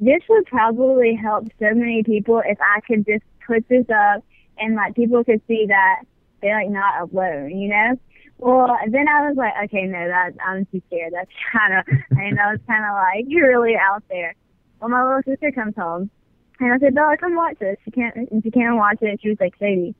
this 0.00 0.22
would 0.28 0.46
probably 0.46 1.14
help 1.14 1.46
so 1.58 1.74
many 1.74 2.02
people 2.02 2.42
if 2.44 2.58
I 2.60 2.80
could 2.80 3.04
just 3.04 3.24
put 3.46 3.68
this 3.68 3.86
up 3.90 4.24
and 4.58 4.74
like 4.74 4.94
people 4.94 5.22
could 5.24 5.42
see 5.46 5.66
that 5.68 6.02
they're 6.40 6.62
like 6.62 6.70
not 6.70 7.02
alone, 7.02 7.50
you 7.50 7.68
know? 7.68 7.98
Well, 8.38 8.74
then 8.88 9.06
I 9.06 9.28
was 9.28 9.36
like, 9.36 9.52
okay, 9.64 9.84
no, 9.84 10.08
that 10.08 10.32
I'm 10.44 10.64
too 10.66 10.80
scared. 10.86 11.12
That's 11.12 11.30
kind 11.52 11.74
of, 11.74 11.84
I 12.16 12.30
know 12.30 12.54
it's 12.54 12.64
kind 12.66 12.84
of 12.84 12.92
like 12.92 13.24
you're 13.28 13.48
really 13.60 13.76
out 13.76 14.02
there. 14.08 14.34
Well, 14.80 14.88
my 14.88 15.04
little 15.04 15.22
sister 15.26 15.52
comes 15.52 15.74
home, 15.76 16.10
and 16.58 16.72
I 16.72 16.78
said, 16.78 16.94
Bella, 16.94 17.16
come 17.18 17.36
watch 17.36 17.58
this. 17.58 17.76
She 17.84 17.90
can't, 17.90 18.16
and 18.16 18.42
she 18.42 18.50
can't 18.50 18.76
watch 18.76 18.98
it. 19.02 19.20
She 19.22 19.28
was 19.28 19.36
like, 19.38 19.54
Sadie, 19.58 19.94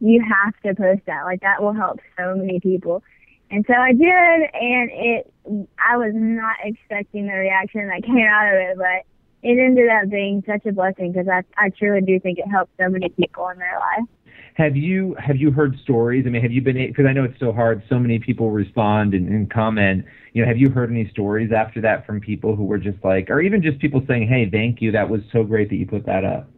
you 0.00 0.22
have 0.22 0.52
to 0.62 0.74
post 0.74 1.02
that. 1.06 1.24
Like 1.24 1.40
that 1.40 1.62
will 1.62 1.72
help 1.72 2.00
so 2.18 2.34
many 2.36 2.60
people. 2.60 3.02
And 3.50 3.64
so 3.66 3.74
I 3.74 3.92
did, 3.92 4.02
and 4.02 4.90
it, 4.92 5.32
I 5.78 5.96
was 5.96 6.12
not 6.14 6.56
expecting 6.62 7.26
the 7.26 7.34
reaction 7.34 7.88
that 7.88 8.02
came 8.04 8.18
out 8.30 8.48
of 8.48 8.54
it, 8.54 8.76
but 8.76 9.06
it 9.42 9.58
ended 9.58 9.88
up 9.88 10.10
being 10.10 10.42
such 10.46 10.66
a 10.66 10.72
blessing 10.72 11.12
because 11.12 11.28
I, 11.28 11.42
I 11.56 11.70
truly 11.70 12.00
do 12.00 12.18
think 12.18 12.38
it 12.38 12.48
helped 12.48 12.72
so 12.78 12.88
many 12.88 13.08
people 13.10 13.48
in 13.48 13.58
their 13.58 13.78
life. 13.78 14.08
Have 14.54 14.74
you 14.74 15.14
have 15.18 15.36
you 15.36 15.50
heard 15.50 15.78
stories? 15.82 16.24
I 16.26 16.30
mean, 16.30 16.40
have 16.40 16.50
you 16.50 16.62
been 16.62 16.76
because 16.76 17.04
I 17.06 17.12
know 17.12 17.24
it's 17.24 17.38
so 17.38 17.52
hard. 17.52 17.82
So 17.90 17.98
many 17.98 18.18
people 18.18 18.50
respond 18.50 19.12
and, 19.12 19.28
and 19.28 19.50
comment. 19.50 20.06
You 20.32 20.42
know, 20.42 20.48
have 20.48 20.56
you 20.56 20.70
heard 20.70 20.90
any 20.90 21.08
stories 21.10 21.52
after 21.52 21.82
that 21.82 22.06
from 22.06 22.20
people 22.20 22.56
who 22.56 22.64
were 22.64 22.78
just 22.78 22.96
like, 23.04 23.28
or 23.28 23.42
even 23.42 23.62
just 23.62 23.78
people 23.78 24.02
saying, 24.08 24.28
"Hey, 24.28 24.48
thank 24.50 24.80
you. 24.80 24.92
That 24.92 25.10
was 25.10 25.20
so 25.30 25.44
great 25.44 25.68
that 25.68 25.76
you 25.76 25.86
put 25.86 26.06
that 26.06 26.24
up." 26.24 26.48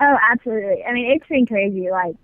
Oh, 0.00 0.16
absolutely. 0.30 0.84
I 0.84 0.92
mean, 0.92 1.10
it's 1.10 1.26
been 1.26 1.44
crazy. 1.44 1.90
Like, 1.90 2.14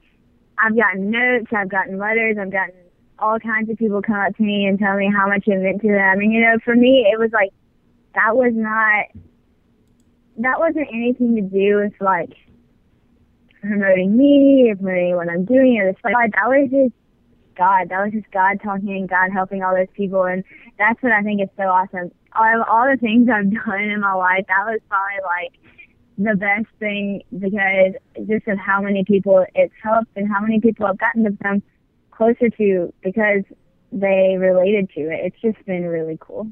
I've 0.58 0.76
gotten 0.76 1.10
notes, 1.10 1.46
I've 1.52 1.68
gotten 1.68 1.98
letters, 1.98 2.36
I've 2.40 2.52
gotten 2.52 2.74
all 3.18 3.38
kinds 3.38 3.71
of 3.71 3.78
people 3.78 4.02
come 4.02 4.16
up 4.16 4.37
to 4.37 4.42
me 4.42 4.66
and 4.66 4.78
tell 4.78 4.97
me 4.97 5.11
how 5.14 5.28
much 5.28 5.44
it 5.47 5.56
meant 5.56 5.83
to 5.83 5.88
them. 5.88 6.21
And, 6.21 6.33
you 6.33 6.40
know, 6.40 6.59
for 6.64 6.75
me, 6.75 7.06
it 7.11 7.18
was 7.18 7.30
like, 7.33 7.50
that 8.14 8.37
was 8.37 8.52
not, 8.54 9.06
that 10.38 10.59
wasn't 10.59 10.88
anything 10.92 11.37
to 11.37 11.42
do 11.42 11.76
with, 11.76 11.92
like, 12.00 12.33
promoting 13.61 14.16
me 14.16 14.71
or 14.71 14.76
promoting 14.76 15.16
what 15.16 15.28
I'm 15.28 15.44
doing 15.44 15.78
or 15.80 15.92
this. 15.92 16.00
Like, 16.04 16.33
that 16.33 16.49
was 16.49 16.68
just 16.71 16.94
God. 17.56 17.88
That 17.90 18.04
was 18.04 18.12
just 18.12 18.30
God 18.33 18.61
talking 18.62 18.90
and 18.90 19.09
God 19.09 19.30
helping 19.33 19.62
all 19.62 19.75
those 19.75 19.92
people. 19.94 20.25
And 20.25 20.44
that's 20.78 21.00
what 21.02 21.12
I 21.12 21.23
think 21.23 21.40
is 21.40 21.49
so 21.56 21.64
awesome. 21.64 22.11
All, 22.35 22.61
of 22.61 22.66
all 22.68 22.90
the 22.90 22.99
things 22.99 23.28
I've 23.30 23.50
done 23.64 23.80
in 23.80 24.00
my 24.00 24.14
life, 24.14 24.44
that 24.49 24.64
was 24.66 24.80
probably, 24.88 25.23
like, 25.25 25.52
the 26.18 26.37
best 26.37 26.66
thing 26.78 27.23
because 27.37 27.94
just 28.28 28.47
of 28.47 28.59
how 28.59 28.80
many 28.80 29.04
people 29.04 29.44
it's 29.54 29.75
helped 29.83 30.11
and 30.16 30.30
how 30.30 30.40
many 30.40 30.61
people 30.61 30.87
I've 30.87 30.99
gotten 30.99 31.25
to 31.25 31.30
become 31.30 31.61
closer 32.16 32.49
to 32.50 32.92
because 33.02 33.42
they 33.92 34.37
related 34.38 34.90
to 34.90 35.00
it. 35.02 35.21
It's 35.25 35.40
just 35.40 35.64
been 35.66 35.85
really 35.85 36.18
cool. 36.21 36.49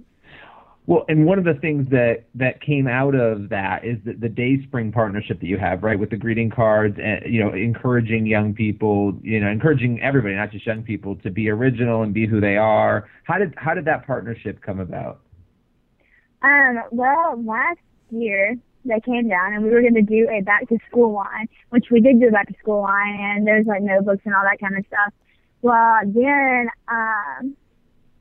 Well, 0.86 1.04
and 1.08 1.26
one 1.26 1.38
of 1.38 1.44
the 1.44 1.54
things 1.54 1.88
that 1.90 2.24
that 2.34 2.60
came 2.60 2.88
out 2.88 3.14
of 3.14 3.50
that 3.50 3.84
is 3.84 3.98
the, 4.04 4.14
the 4.14 4.28
Dayspring 4.28 4.90
partnership 4.90 5.38
that 5.38 5.46
you 5.46 5.56
have, 5.56 5.84
right, 5.84 5.98
with 5.98 6.10
the 6.10 6.16
greeting 6.16 6.50
cards, 6.50 6.98
and 7.00 7.22
you 7.32 7.40
know, 7.40 7.52
encouraging 7.54 8.26
young 8.26 8.52
people, 8.52 9.16
you 9.22 9.38
know, 9.38 9.48
encouraging 9.48 10.02
everybody, 10.02 10.34
not 10.34 10.50
just 10.50 10.66
young 10.66 10.82
people, 10.82 11.14
to 11.16 11.30
be 11.30 11.48
original 11.50 12.02
and 12.02 12.12
be 12.12 12.26
who 12.26 12.40
they 12.40 12.56
are. 12.56 13.08
How 13.24 13.38
did 13.38 13.54
how 13.56 13.74
did 13.74 13.84
that 13.84 14.04
partnership 14.06 14.60
come 14.60 14.80
about? 14.80 15.20
Um, 16.42 16.82
well, 16.90 17.40
last 17.44 17.78
year 18.10 18.56
they 18.84 18.98
came 19.00 19.28
down 19.28 19.54
and 19.54 19.62
we 19.62 19.70
were 19.70 19.82
going 19.82 19.94
to 19.94 20.02
do 20.02 20.28
a 20.30 20.42
back 20.42 20.68
to 20.68 20.78
school 20.88 21.12
line, 21.12 21.48
which 21.70 21.86
we 21.92 22.00
did 22.00 22.18
do 22.18 22.26
a 22.26 22.32
back 22.32 22.48
to 22.48 22.54
school 22.58 22.82
line, 22.82 23.16
and 23.20 23.46
there's 23.46 23.66
like 23.66 23.82
notebooks 23.82 24.22
and 24.24 24.34
all 24.34 24.42
that 24.42 24.58
kind 24.58 24.76
of 24.76 24.84
stuff. 24.86 25.12
Well, 25.62 26.00
then 26.04 26.68
um, 26.88 27.56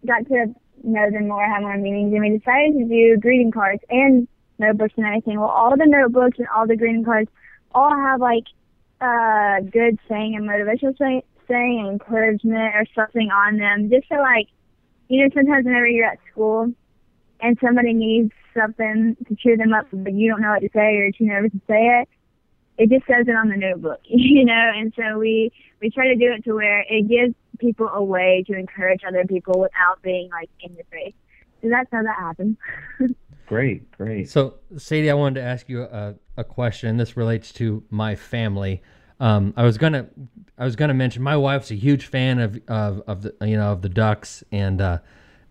got 0.05 0.27
to 0.27 0.53
know 0.83 1.09
them 1.11 1.27
more, 1.27 1.43
have 1.43 1.61
more 1.61 1.77
meetings, 1.77 2.13
and 2.13 2.21
we 2.21 2.37
decided 2.37 2.77
to 2.77 2.85
do 2.85 3.17
greeting 3.17 3.51
cards 3.51 3.83
and 3.89 4.27
notebooks 4.59 4.93
and 4.97 5.05
everything. 5.05 5.39
Well, 5.39 5.49
all 5.49 5.75
the 5.75 5.85
notebooks 5.85 6.37
and 6.37 6.47
all 6.55 6.67
the 6.67 6.75
greeting 6.75 7.03
cards 7.03 7.29
all 7.73 7.95
have 7.95 8.19
like 8.19 8.45
uh 9.01 9.61
good 9.71 9.97
saying 10.07 10.35
and 10.35 10.47
motivational 10.47 10.95
say, 10.97 11.23
saying 11.47 11.79
and 11.79 11.89
encouragement 11.89 12.75
or 12.75 12.85
something 12.95 13.31
on 13.31 13.57
them, 13.57 13.89
just 13.89 14.07
so 14.07 14.15
like 14.15 14.47
you 15.07 15.23
know 15.23 15.29
sometimes 15.33 15.65
whenever 15.65 15.87
you're 15.87 16.05
at 16.05 16.19
school 16.31 16.71
and 17.39 17.57
somebody 17.59 17.93
needs 17.93 18.31
something 18.55 19.17
to 19.27 19.35
cheer 19.35 19.57
them 19.57 19.73
up, 19.73 19.87
but 19.91 20.13
you 20.13 20.29
don't 20.29 20.41
know 20.41 20.51
what 20.51 20.61
to 20.61 20.69
say 20.73 20.97
or 20.97 21.03
you're 21.03 21.11
too 21.11 21.25
nervous 21.25 21.51
to 21.51 21.61
say 21.67 22.01
it, 22.01 22.09
it 22.81 22.89
just 22.89 23.05
says 23.05 23.27
it 23.27 23.35
on 23.35 23.49
the 23.49 23.57
notebook, 23.57 23.99
you 24.05 24.43
know. 24.43 24.71
And 24.75 24.91
so 24.95 25.19
we 25.19 25.51
we 25.81 25.91
try 25.91 26.07
to 26.07 26.15
do 26.15 26.31
it 26.31 26.43
to 26.45 26.53
where 26.53 26.83
it 26.89 27.07
gives 27.07 27.35
people 27.59 27.87
a 27.93 28.03
way 28.03 28.43
to 28.47 28.57
encourage 28.57 29.01
other 29.07 29.23
people 29.25 29.59
without 29.59 30.01
being 30.01 30.29
like 30.31 30.49
in 30.61 30.73
your 30.73 30.85
face. 30.85 31.13
So 31.61 31.69
that's 31.69 31.89
how 31.91 32.01
that 32.01 32.15
happens. 32.17 32.57
Great, 33.47 33.91
great. 33.97 34.29
So, 34.29 34.59
Sadie, 34.77 35.11
I 35.11 35.13
wanted 35.13 35.41
to 35.41 35.45
ask 35.45 35.67
you 35.67 35.83
a, 35.83 36.15
a 36.37 36.43
question. 36.45 36.95
This 36.95 37.17
relates 37.17 37.51
to 37.53 37.83
my 37.89 38.15
family. 38.15 38.81
Um, 39.19 39.53
I 39.57 39.63
was 39.63 39.77
gonna, 39.77 40.07
I 40.57 40.63
was 40.63 40.77
gonna 40.77 40.93
mention 40.93 41.21
my 41.21 41.35
wife's 41.35 41.69
a 41.69 41.75
huge 41.75 42.05
fan 42.05 42.39
of 42.39 42.61
of, 42.69 43.01
of 43.07 43.23
the 43.23 43.35
you 43.41 43.57
know 43.57 43.73
of 43.73 43.81
the 43.81 43.89
Ducks 43.89 44.41
and 44.53 44.79
uh, 44.79 44.99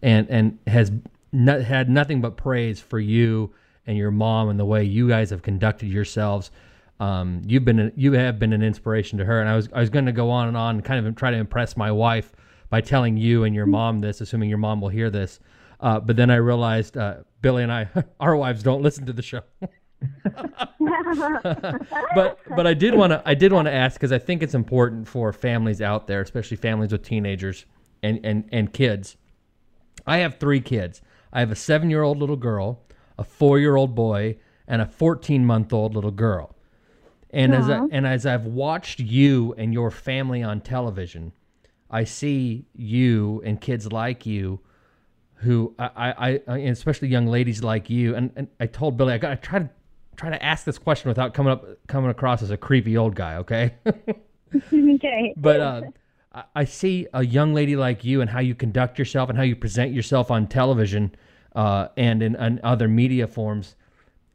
and 0.01 0.31
and 0.31 0.59
has 0.67 0.91
not, 1.31 1.61
had 1.61 1.91
nothing 1.91 2.23
but 2.23 2.39
praise 2.39 2.81
for 2.81 2.99
you 2.99 3.53
and 3.87 3.99
your 3.99 4.11
mom 4.11 4.49
and 4.49 4.59
the 4.59 4.65
way 4.65 4.83
you 4.83 5.07
guys 5.07 5.29
have 5.29 5.43
conducted 5.43 5.91
yourselves. 5.91 6.51
Um, 7.00 7.40
you've 7.47 7.64
been 7.64 7.92
you 7.97 8.12
have 8.12 8.38
been 8.38 8.52
an 8.52 8.62
inspiration 8.62 9.19
to 9.19 9.25
her, 9.25 9.40
and 9.40 9.49
I 9.49 9.57
was 9.57 9.71
I 9.73 9.80
was 9.80 9.88
going 9.88 10.04
to 10.04 10.12
go 10.12 10.30
on 10.30 10.49
and 10.49 10.57
on 10.57 10.76
and 10.76 10.85
kind 10.85 11.04
of 11.04 11.16
try 11.16 11.30
to 11.30 11.37
impress 11.37 11.76
my 11.76 11.90
wife 11.90 12.33
by 12.69 12.83
telling 12.83 13.16
you 13.16 13.45
and 13.45 13.54
your 13.54 13.66
mom 13.66 14.00
this, 14.00 14.21
assuming 14.21 14.50
your 14.50 14.59
mom 14.59 14.83
will 14.83 14.90
hear 14.90 15.09
this. 15.11 15.40
Uh, 15.80 15.99
but 15.99 16.16
then 16.16 16.30
I 16.30 16.37
realized 16.37 16.99
uh, 16.99 17.16
Billy 17.40 17.62
and 17.62 17.73
I, 17.73 17.88
our 18.21 18.37
wives 18.37 18.62
don't 18.62 18.83
listen 18.83 19.07
to 19.07 19.14
the 19.14 19.23
show. 19.23 19.40
but 22.14 22.38
but 22.54 22.66
I 22.66 22.75
did 22.75 22.95
want 22.95 23.12
to 23.12 23.23
I 23.25 23.35
did 23.35 23.52
want 23.52 23.66
to 23.66 23.73
ask 23.73 23.95
because 23.95 24.12
I 24.12 24.19
think 24.19 24.42
it's 24.42 24.54
important 24.54 25.09
for 25.09 25.33
families 25.33 25.80
out 25.80 26.07
there, 26.07 26.21
especially 26.21 26.59
families 26.59 26.92
with 26.92 27.02
teenagers 27.02 27.64
and 28.02 28.21
and 28.25 28.47
and 28.52 28.73
kids. 28.75 29.16
I 30.07 30.19
have 30.19 30.38
three 30.38 30.61
kids. 30.61 31.00
I 31.33 31.40
have 31.40 31.50
a 31.50 31.57
seven 31.57 31.88
year 31.88 32.02
old 32.02 32.19
little 32.19 32.37
girl, 32.37 32.83
a 33.19 33.25
four 33.25 33.59
year 33.59 33.76
old 33.76 33.95
boy, 33.95 34.37
and 34.69 34.83
a 34.83 34.87
fourteen 34.87 35.47
month 35.47 35.73
old 35.73 35.95
little 35.95 36.11
girl. 36.11 36.57
And 37.33 37.55
as 37.55 37.69
I, 37.71 37.81
and 37.91 38.07
as 38.07 38.27
I've 38.27 38.47
watched 38.47 39.01
you 39.01 39.55
and 39.57 39.73
your 39.73 39.91
family 39.91 40.43
on 40.43 40.61
television, 40.61 41.33
I 41.91 42.05
see 42.05 42.67
you 42.75 43.43
and 43.45 43.61
kids 43.61 43.91
like 43.93 44.27
you 44.27 44.61
who 45.37 45.75
I, 45.79 45.91
I, 45.97 46.41
I 46.47 46.59
and 46.59 46.69
especially 46.71 47.09
young 47.09 47.27
ladies 47.27 47.63
like 47.63 47.89
you. 47.89 48.15
And, 48.15 48.33
and 48.37 48.49
I 48.59 48.67
told 48.67 48.97
Billy 48.97 49.15
I 49.15 49.19
got 49.19 49.31
to 49.31 49.37
try 49.37 49.59
to 49.61 49.71
try 50.17 50.31
to 50.31 50.43
ask 50.45 50.65
this 50.65 50.77
question 50.79 51.09
without 51.09 51.33
coming 51.35 51.53
up 51.53 51.65
coming 51.87 52.11
across 52.11 52.43
as 52.43 52.51
a 52.51 52.57
creepy 52.57 52.97
old 52.97 53.15
guy. 53.15 53.37
Okay. 53.37 53.75
okay. 54.73 55.35
but 55.37 55.61
uh, 55.61 55.83
I- 56.33 56.45
I 56.55 56.65
see 56.65 57.07
a 57.13 57.25
young 57.25 57.55
lady 57.55 57.75
like 57.75 58.05
you 58.05 58.21
and 58.21 58.31
how 58.31 58.41
you 58.41 58.55
conduct 58.55 58.99
yourself 58.99 59.29
and 59.29 59.39
how 59.39 59.45
you 59.45 59.57
present 59.57 59.93
yourself 59.93 60.31
on 60.31 60.47
television 60.47 61.15
uh, 61.57 61.89
and 61.97 62.23
in, 62.23 62.37
in 62.37 62.61
other 62.63 62.87
media 62.87 63.27
forms. 63.27 63.75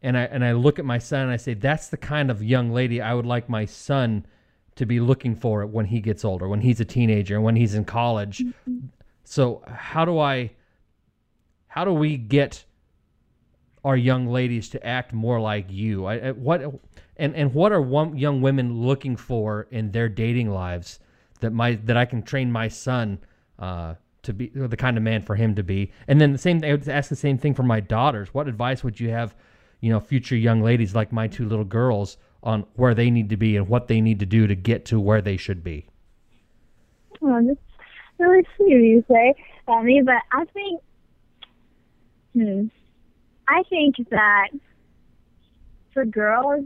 And 0.05 0.15
I 0.17 0.23
and 0.25 0.45
I 0.45 0.51
look 0.51 0.77
at 0.79 0.85
my 0.85 0.99
son 0.99 1.21
and 1.23 1.31
I 1.31 1.37
say 1.37 1.55
that's 1.55 1.87
the 1.89 1.97
kind 1.97 2.29
of 2.29 2.43
young 2.43 2.71
lady 2.71 3.01
I 3.01 3.13
would 3.13 3.25
like 3.25 3.49
my 3.49 3.65
son 3.65 4.25
to 4.75 4.85
be 4.85 4.99
looking 4.99 5.35
for 5.35 5.61
it 5.63 5.67
when 5.67 5.85
he 5.85 5.99
gets 5.99 6.23
older, 6.23 6.47
when 6.47 6.61
he's 6.61 6.79
a 6.79 6.85
teenager, 6.85 7.41
when 7.41 7.55
he's 7.55 7.73
in 7.73 7.85
college. 7.85 8.43
So 9.23 9.63
how 9.67 10.05
do 10.05 10.19
I 10.19 10.51
how 11.67 11.83
do 11.85 11.91
we 11.93 12.17
get 12.17 12.65
our 13.83 13.97
young 13.97 14.27
ladies 14.27 14.69
to 14.69 14.85
act 14.85 15.11
more 15.13 15.39
like 15.39 15.71
you? 15.71 16.05
I, 16.05 16.15
I- 16.27 16.31
what 16.31 16.61
and 17.17 17.35
and 17.35 17.53
what 17.53 17.71
are 17.71 17.81
one, 17.81 18.17
young 18.17 18.41
women 18.41 18.81
looking 18.81 19.15
for 19.15 19.67
in 19.71 19.91
their 19.91 20.09
dating 20.09 20.49
lives 20.51 20.99
that 21.39 21.51
my 21.51 21.75
that 21.85 21.97
I 21.97 22.05
can 22.05 22.21
train 22.21 22.51
my 22.51 22.67
son 22.67 23.17
uh, 23.57 23.95
to 24.23 24.33
be 24.33 24.51
the 24.53 24.77
kind 24.77 24.97
of 24.97 25.03
man 25.03 25.21
for 25.21 25.35
him 25.35 25.55
to 25.55 25.63
be? 25.63 25.91
And 26.07 26.21
then 26.21 26.31
the 26.31 26.37
same, 26.37 26.59
thing, 26.59 26.69
I 26.69 26.73
would 26.73 26.87
ask 26.89 27.09
the 27.09 27.15
same 27.15 27.37
thing 27.37 27.53
for 27.55 27.63
my 27.63 27.79
daughters. 27.79 28.33
What 28.33 28.47
advice 28.47 28.83
would 28.83 28.99
you 28.99 29.09
have, 29.09 29.35
you 29.85 29.91
know, 29.91 29.99
future 29.99 30.35
young 30.35 30.63
ladies 30.63 30.95
like 30.95 31.11
my 31.11 31.27
two 31.27 31.47
little 31.47 31.63
girls 31.63 32.17
on 32.41 32.65
where 32.73 32.95
they 32.95 33.11
need 33.11 33.29
to 33.29 33.37
be 33.37 33.55
and 33.55 33.67
what 33.67 33.87
they 33.87 34.01
need 34.01 34.19
to 34.19 34.25
do 34.25 34.47
to 34.47 34.55
get 34.55 34.83
to 34.85 34.99
where 34.99 35.21
they 35.21 35.37
should 35.37 35.63
be? 35.63 35.85
Well, 37.21 37.45
that's 37.45 37.59
really 38.17 38.43
sweet 38.55 38.75
of 38.75 38.81
you 38.81 39.05
say 39.07 39.35
about 39.67 39.85
but 40.05 40.15
I 40.31 40.45
think, 40.45 40.81
hmm, 42.33 42.65
I 43.47 43.61
think 43.69 43.97
that 44.09 44.47
for 45.93 46.03
girls, 46.03 46.65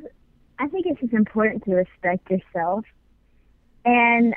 I 0.58 0.70
think 0.70 0.86
it's 0.86 1.02
just 1.02 1.12
important 1.12 1.66
to 1.66 1.72
respect 1.72 2.32
yourself. 2.32 2.86
And 3.84 4.34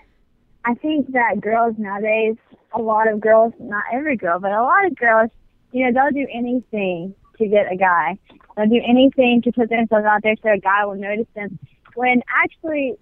I 0.65 0.75
think 0.75 1.13
that 1.13 1.41
girls 1.41 1.77
nowadays, 1.79 2.35
a 2.75 2.83
lot 2.83 3.07
of 3.07 3.21
girls, 3.21 3.53
not 3.61 3.85
every 3.93 4.17
girl, 4.17 4.41
but 4.41 4.51
a 4.51 4.61
lot 4.61 4.87
of 4.87 4.97
girls, 4.97 5.31
you 5.71 5.85
know, 5.85 5.93
they'll 5.93 6.25
do 6.25 6.29
anything 6.35 7.15
to 7.39 7.47
get 7.47 7.71
a 7.71 7.77
guy. 7.77 8.19
They'll 8.57 8.69
do 8.69 8.81
anything 8.87 9.43
to 9.43 9.53
put 9.53 9.71
themselves 9.71 10.05
out 10.07 10.23
there 10.23 10.37
so 10.43 10.53
a 10.53 10.59
guy 10.59 10.85
will 10.85 10.97
notice 10.97 11.27
them. 11.35 11.59
When 11.95 12.23
actually, 12.29 12.95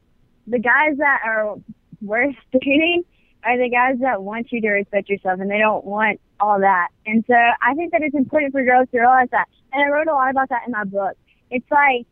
the 0.47 0.59
guys 0.59 0.97
that 0.99 1.21
are 1.25 1.57
worth 2.01 2.37
dating 2.53 3.05
are 3.45 3.57
the 3.57 3.71
guys 3.71 3.97
that 4.01 4.23
want 4.23 4.53
you 4.53 4.61
to 4.61 4.69
respect 4.69 5.09
yourself 5.09 5.41
and 5.41 5.51
they 5.51 5.59
don't 5.59 5.85
want 5.85 6.21
all 6.41 6.61
that. 6.61 6.89
And 7.07 7.25
so 7.27 7.35
I 7.35 7.75
think 7.75 7.93
that 7.93 8.03
it's 8.03 8.15
important 8.15 8.53
for 8.53 8.65
girls 8.65 8.89
to 8.93 8.99
realize 8.99 9.29
that. 9.31 9.47
And 9.73 9.83
I 9.83 9.89
wrote 9.89 10.09
a 10.09 10.13
lot 10.13 10.31
about 10.31 10.49
that 10.51 10.63
in 10.67 10.73
my 10.73 10.85
book. 10.85 11.17
It's 11.51 11.71
like 11.71 12.07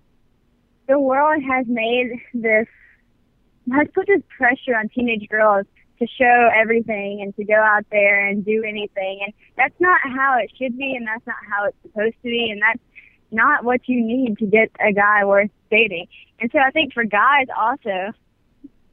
the 0.88 0.98
world 0.98 1.42
has 1.42 1.66
made 1.68 2.12
this, 2.32 2.66
has 3.72 3.88
put 3.94 4.06
this 4.06 4.22
pressure 4.36 4.74
on 4.76 4.88
teenage 4.88 5.28
girls 5.28 5.66
to 5.98 6.06
show 6.06 6.50
everything 6.54 7.20
and 7.22 7.34
to 7.36 7.44
go 7.44 7.56
out 7.56 7.84
there 7.90 8.26
and 8.26 8.44
do 8.44 8.62
anything. 8.62 9.20
And 9.24 9.34
that's 9.56 9.78
not 9.80 10.00
how 10.04 10.38
it 10.38 10.50
should 10.56 10.78
be 10.78 10.94
and 10.96 11.06
that's 11.06 11.26
not 11.26 11.36
how 11.50 11.66
it's 11.66 11.76
supposed 11.82 12.16
to 12.22 12.28
be. 12.28 12.50
And 12.50 12.62
that's 12.62 12.80
not 13.30 13.64
what 13.64 13.88
you 13.88 14.02
need 14.02 14.38
to 14.38 14.46
get 14.46 14.70
a 14.80 14.92
guy 14.92 15.24
worth 15.24 15.50
dating. 15.70 16.08
And 16.40 16.50
so 16.50 16.58
I 16.58 16.70
think 16.70 16.92
for 16.92 17.04
guys 17.04 17.46
also, 17.56 18.12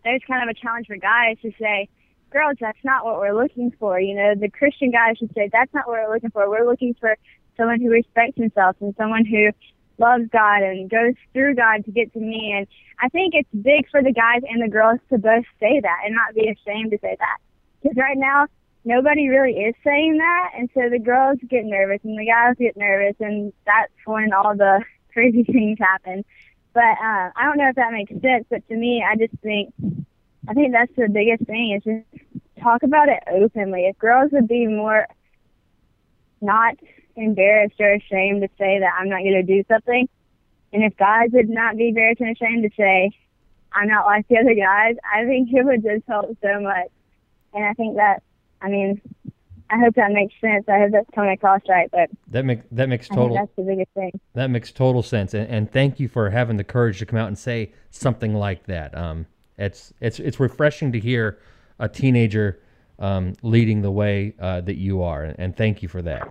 there's 0.03 0.21
kind 0.27 0.47
of 0.47 0.55
a 0.55 0.59
challenge 0.59 0.87
for 0.87 0.97
guys 0.97 1.37
to 1.41 1.51
say, 1.59 1.89
girls, 2.31 2.57
that's 2.59 2.83
not 2.83 3.05
what 3.05 3.19
we're 3.19 3.33
looking 3.33 3.71
for. 3.79 3.99
You 3.99 4.15
know, 4.15 4.35
the 4.35 4.49
Christian 4.49 4.91
guys 4.91 5.17
should 5.17 5.33
say, 5.33 5.49
that's 5.51 5.73
not 5.73 5.87
what 5.87 5.99
we're 5.99 6.13
looking 6.13 6.31
for. 6.31 6.49
We're 6.49 6.69
looking 6.69 6.95
for 6.99 7.15
someone 7.57 7.79
who 7.79 7.89
respects 7.89 8.37
himself 8.37 8.75
and 8.81 8.93
someone 8.97 9.25
who 9.25 9.51
loves 9.97 10.25
God 10.31 10.61
and 10.61 10.89
goes 10.89 11.13
through 11.33 11.55
God 11.55 11.85
to 11.85 11.91
get 11.91 12.11
to 12.13 12.19
me. 12.19 12.53
And 12.55 12.67
I 12.99 13.09
think 13.09 13.33
it's 13.33 13.49
big 13.53 13.89
for 13.89 14.03
the 14.03 14.11
guys 14.11 14.41
and 14.49 14.61
the 14.61 14.67
girls 14.67 14.99
to 15.09 15.17
both 15.17 15.45
say 15.59 15.79
that 15.79 16.01
and 16.05 16.13
not 16.13 16.35
be 16.35 16.49
ashamed 16.49 16.91
to 16.91 16.99
say 17.01 17.15
that. 17.17 17.37
Because 17.81 17.97
right 17.97 18.17
now, 18.17 18.47
nobody 18.85 19.27
really 19.27 19.53
is 19.53 19.75
saying 19.83 20.17
that. 20.17 20.51
And 20.57 20.69
so 20.73 20.89
the 20.89 20.99
girls 20.99 21.39
get 21.49 21.65
nervous 21.65 21.99
and 22.03 22.17
the 22.17 22.25
guys 22.25 22.55
get 22.57 22.77
nervous. 22.77 23.15
And 23.19 23.51
that's 23.65 23.91
when 24.05 24.31
all 24.31 24.55
the 24.55 24.83
crazy 25.13 25.43
things 25.43 25.77
happen. 25.79 26.23
But 26.73 26.81
uh, 27.01 27.31
I 27.35 27.45
don't 27.45 27.57
know 27.57 27.69
if 27.69 27.75
that 27.75 27.91
makes 27.91 28.11
sense. 28.11 28.45
But 28.49 28.67
to 28.69 28.75
me, 28.75 29.03
I 29.05 29.15
just 29.15 29.33
think 29.41 29.73
I 30.47 30.53
think 30.53 30.73
that's 30.73 30.91
the 30.95 31.09
biggest 31.09 31.45
thing 31.45 31.73
is 31.73 31.83
just 31.83 32.23
talk 32.61 32.83
about 32.83 33.09
it 33.09 33.23
openly. 33.27 33.85
If 33.85 33.97
girls 33.97 34.31
would 34.31 34.47
be 34.47 34.67
more 34.67 35.07
not 36.41 36.75
embarrassed 37.15 37.79
or 37.79 37.93
ashamed 37.93 38.41
to 38.41 38.49
say 38.59 38.79
that 38.79 38.93
I'm 38.99 39.09
not 39.09 39.21
going 39.21 39.33
to 39.33 39.43
do 39.43 39.63
something, 39.67 40.07
and 40.73 40.83
if 40.83 40.95
guys 40.97 41.29
would 41.33 41.49
not 41.49 41.77
be 41.77 41.89
embarrassed 41.89 42.21
and 42.21 42.35
ashamed 42.35 42.63
to 42.63 42.69
say 42.77 43.11
I'm 43.75 43.89
not 43.89 44.05
like 44.05 44.27
the 44.27 44.37
other 44.37 44.53
guys, 44.53 44.95
I 45.03 45.25
think 45.25 45.49
it 45.51 45.63
would 45.65 45.83
just 45.83 46.07
help 46.07 46.37
so 46.41 46.59
much. 46.61 46.89
And 47.53 47.65
I 47.65 47.73
think 47.73 47.97
that, 47.97 48.23
I 48.65 48.69
mean, 48.69 48.99
I 49.69 49.77
hope 49.77 49.93
that 49.95 50.11
makes 50.11 50.33
sense. 50.41 50.65
I 50.67 50.79
hope 50.79 50.91
that's 50.91 51.09
coming 51.13 51.31
across 51.31 51.61
right, 51.69 51.89
but 51.91 52.09
That 52.29 52.45
make 52.45 52.61
that 52.71 52.89
makes 52.89 53.07
total 53.07 53.35
that's 53.35 53.55
the 53.55 53.63
biggest 53.63 53.91
thing. 53.93 54.19
That 54.33 54.49
makes 54.49 54.71
total 54.71 55.03
sense, 55.03 55.33
and, 55.35 55.47
and 55.49 55.71
thank 55.71 55.99
you 55.99 56.07
for 56.07 56.29
having 56.31 56.57
the 56.57 56.63
courage 56.63 56.99
to 56.99 57.05
come 57.05 57.19
out 57.19 57.27
and 57.27 57.37
say 57.37 57.73
something 57.91 58.33
like 58.33 58.65
that. 58.65 58.97
Um, 58.97 59.27
it's 59.57 59.93
it's 60.01 60.19
it's 60.19 60.39
refreshing 60.39 60.91
to 60.93 60.99
hear 60.99 61.37
a 61.79 61.87
teenager 61.87 62.59
um, 62.97 63.33
leading 63.43 63.81
the 63.81 63.91
way 63.91 64.33
uh, 64.39 64.61
that 64.61 64.77
you 64.77 65.03
are, 65.03 65.23
and, 65.23 65.39
and 65.39 65.55
thank 65.55 65.83
you 65.83 65.87
for 65.87 66.01
that. 66.01 66.27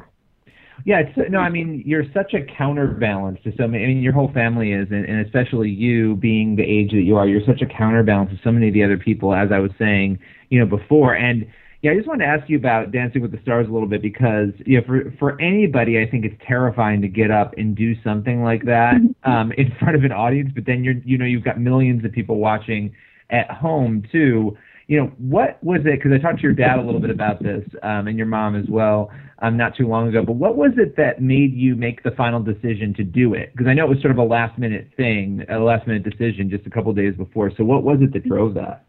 Yeah, 0.84 1.00
it's 1.00 1.30
no. 1.30 1.38
I 1.38 1.50
mean, 1.50 1.84
you're 1.86 2.04
such 2.12 2.34
a 2.34 2.42
counterbalance 2.42 3.38
to 3.44 3.52
so 3.56 3.68
many. 3.68 3.84
I 3.84 3.86
mean, 3.88 4.02
your 4.02 4.12
whole 4.12 4.32
family 4.32 4.72
is, 4.72 4.88
and, 4.90 5.04
and 5.04 5.24
especially 5.24 5.70
you 5.70 6.16
being 6.16 6.56
the 6.56 6.64
age 6.64 6.90
that 6.90 7.02
you 7.02 7.16
are, 7.16 7.28
you're 7.28 7.46
such 7.46 7.62
a 7.62 7.66
counterbalance 7.66 8.30
to 8.30 8.40
so 8.42 8.50
many 8.50 8.68
of 8.68 8.74
the 8.74 8.82
other 8.82 8.98
people. 8.98 9.34
As 9.34 9.52
I 9.52 9.60
was 9.60 9.70
saying, 9.78 10.18
you 10.50 10.58
know, 10.58 10.66
before, 10.66 11.14
and 11.14 11.46
Yeah, 11.84 11.90
I 11.90 11.96
just 11.96 12.08
wanted 12.08 12.24
to 12.24 12.30
ask 12.30 12.48
you 12.48 12.56
about 12.56 12.92
Dancing 12.92 13.20
with 13.20 13.30
the 13.30 13.38
Stars 13.42 13.68
a 13.68 13.70
little 13.70 13.86
bit 13.86 14.00
because 14.00 14.48
you 14.64 14.80
know, 14.80 14.86
for 14.86 15.12
for 15.18 15.38
anybody, 15.38 16.00
I 16.00 16.10
think 16.10 16.24
it's 16.24 16.42
terrifying 16.48 17.02
to 17.02 17.08
get 17.08 17.30
up 17.30 17.52
and 17.58 17.76
do 17.76 17.92
something 18.02 18.42
like 18.42 18.64
that 18.64 18.94
um, 19.24 19.52
in 19.58 19.70
front 19.78 19.94
of 19.94 20.02
an 20.02 20.10
audience. 20.10 20.50
But 20.54 20.64
then 20.64 20.82
you're 20.82 20.94
you 21.04 21.18
know 21.18 21.26
you've 21.26 21.44
got 21.44 21.60
millions 21.60 22.02
of 22.02 22.10
people 22.10 22.38
watching 22.38 22.94
at 23.28 23.50
home 23.50 24.02
too. 24.10 24.56
You 24.86 24.98
know 24.98 25.06
what 25.18 25.62
was 25.62 25.80
it? 25.84 26.02
Because 26.02 26.12
I 26.12 26.22
talked 26.22 26.38
to 26.38 26.42
your 26.42 26.54
dad 26.54 26.78
a 26.78 26.82
little 26.82 27.02
bit 27.02 27.10
about 27.10 27.42
this 27.42 27.62
um, 27.82 28.08
and 28.08 28.16
your 28.16 28.28
mom 28.28 28.56
as 28.56 28.64
well 28.70 29.10
um, 29.42 29.58
not 29.58 29.76
too 29.76 29.86
long 29.86 30.08
ago. 30.08 30.22
But 30.24 30.36
what 30.36 30.56
was 30.56 30.70
it 30.78 30.96
that 30.96 31.20
made 31.20 31.52
you 31.52 31.76
make 31.76 32.02
the 32.02 32.12
final 32.12 32.42
decision 32.42 32.94
to 32.96 33.04
do 33.04 33.34
it? 33.34 33.52
Because 33.52 33.66
I 33.66 33.74
know 33.74 33.84
it 33.84 33.90
was 33.90 34.00
sort 34.00 34.12
of 34.12 34.16
a 34.16 34.24
last 34.24 34.58
minute 34.58 34.88
thing, 34.96 35.44
a 35.50 35.58
last 35.58 35.86
minute 35.86 36.02
decision 36.02 36.48
just 36.48 36.66
a 36.66 36.70
couple 36.70 36.90
days 36.94 37.14
before. 37.14 37.52
So 37.54 37.62
what 37.62 37.82
was 37.82 37.98
it 38.00 38.14
that 38.14 38.26
drove 38.26 38.54
that? 38.54 38.86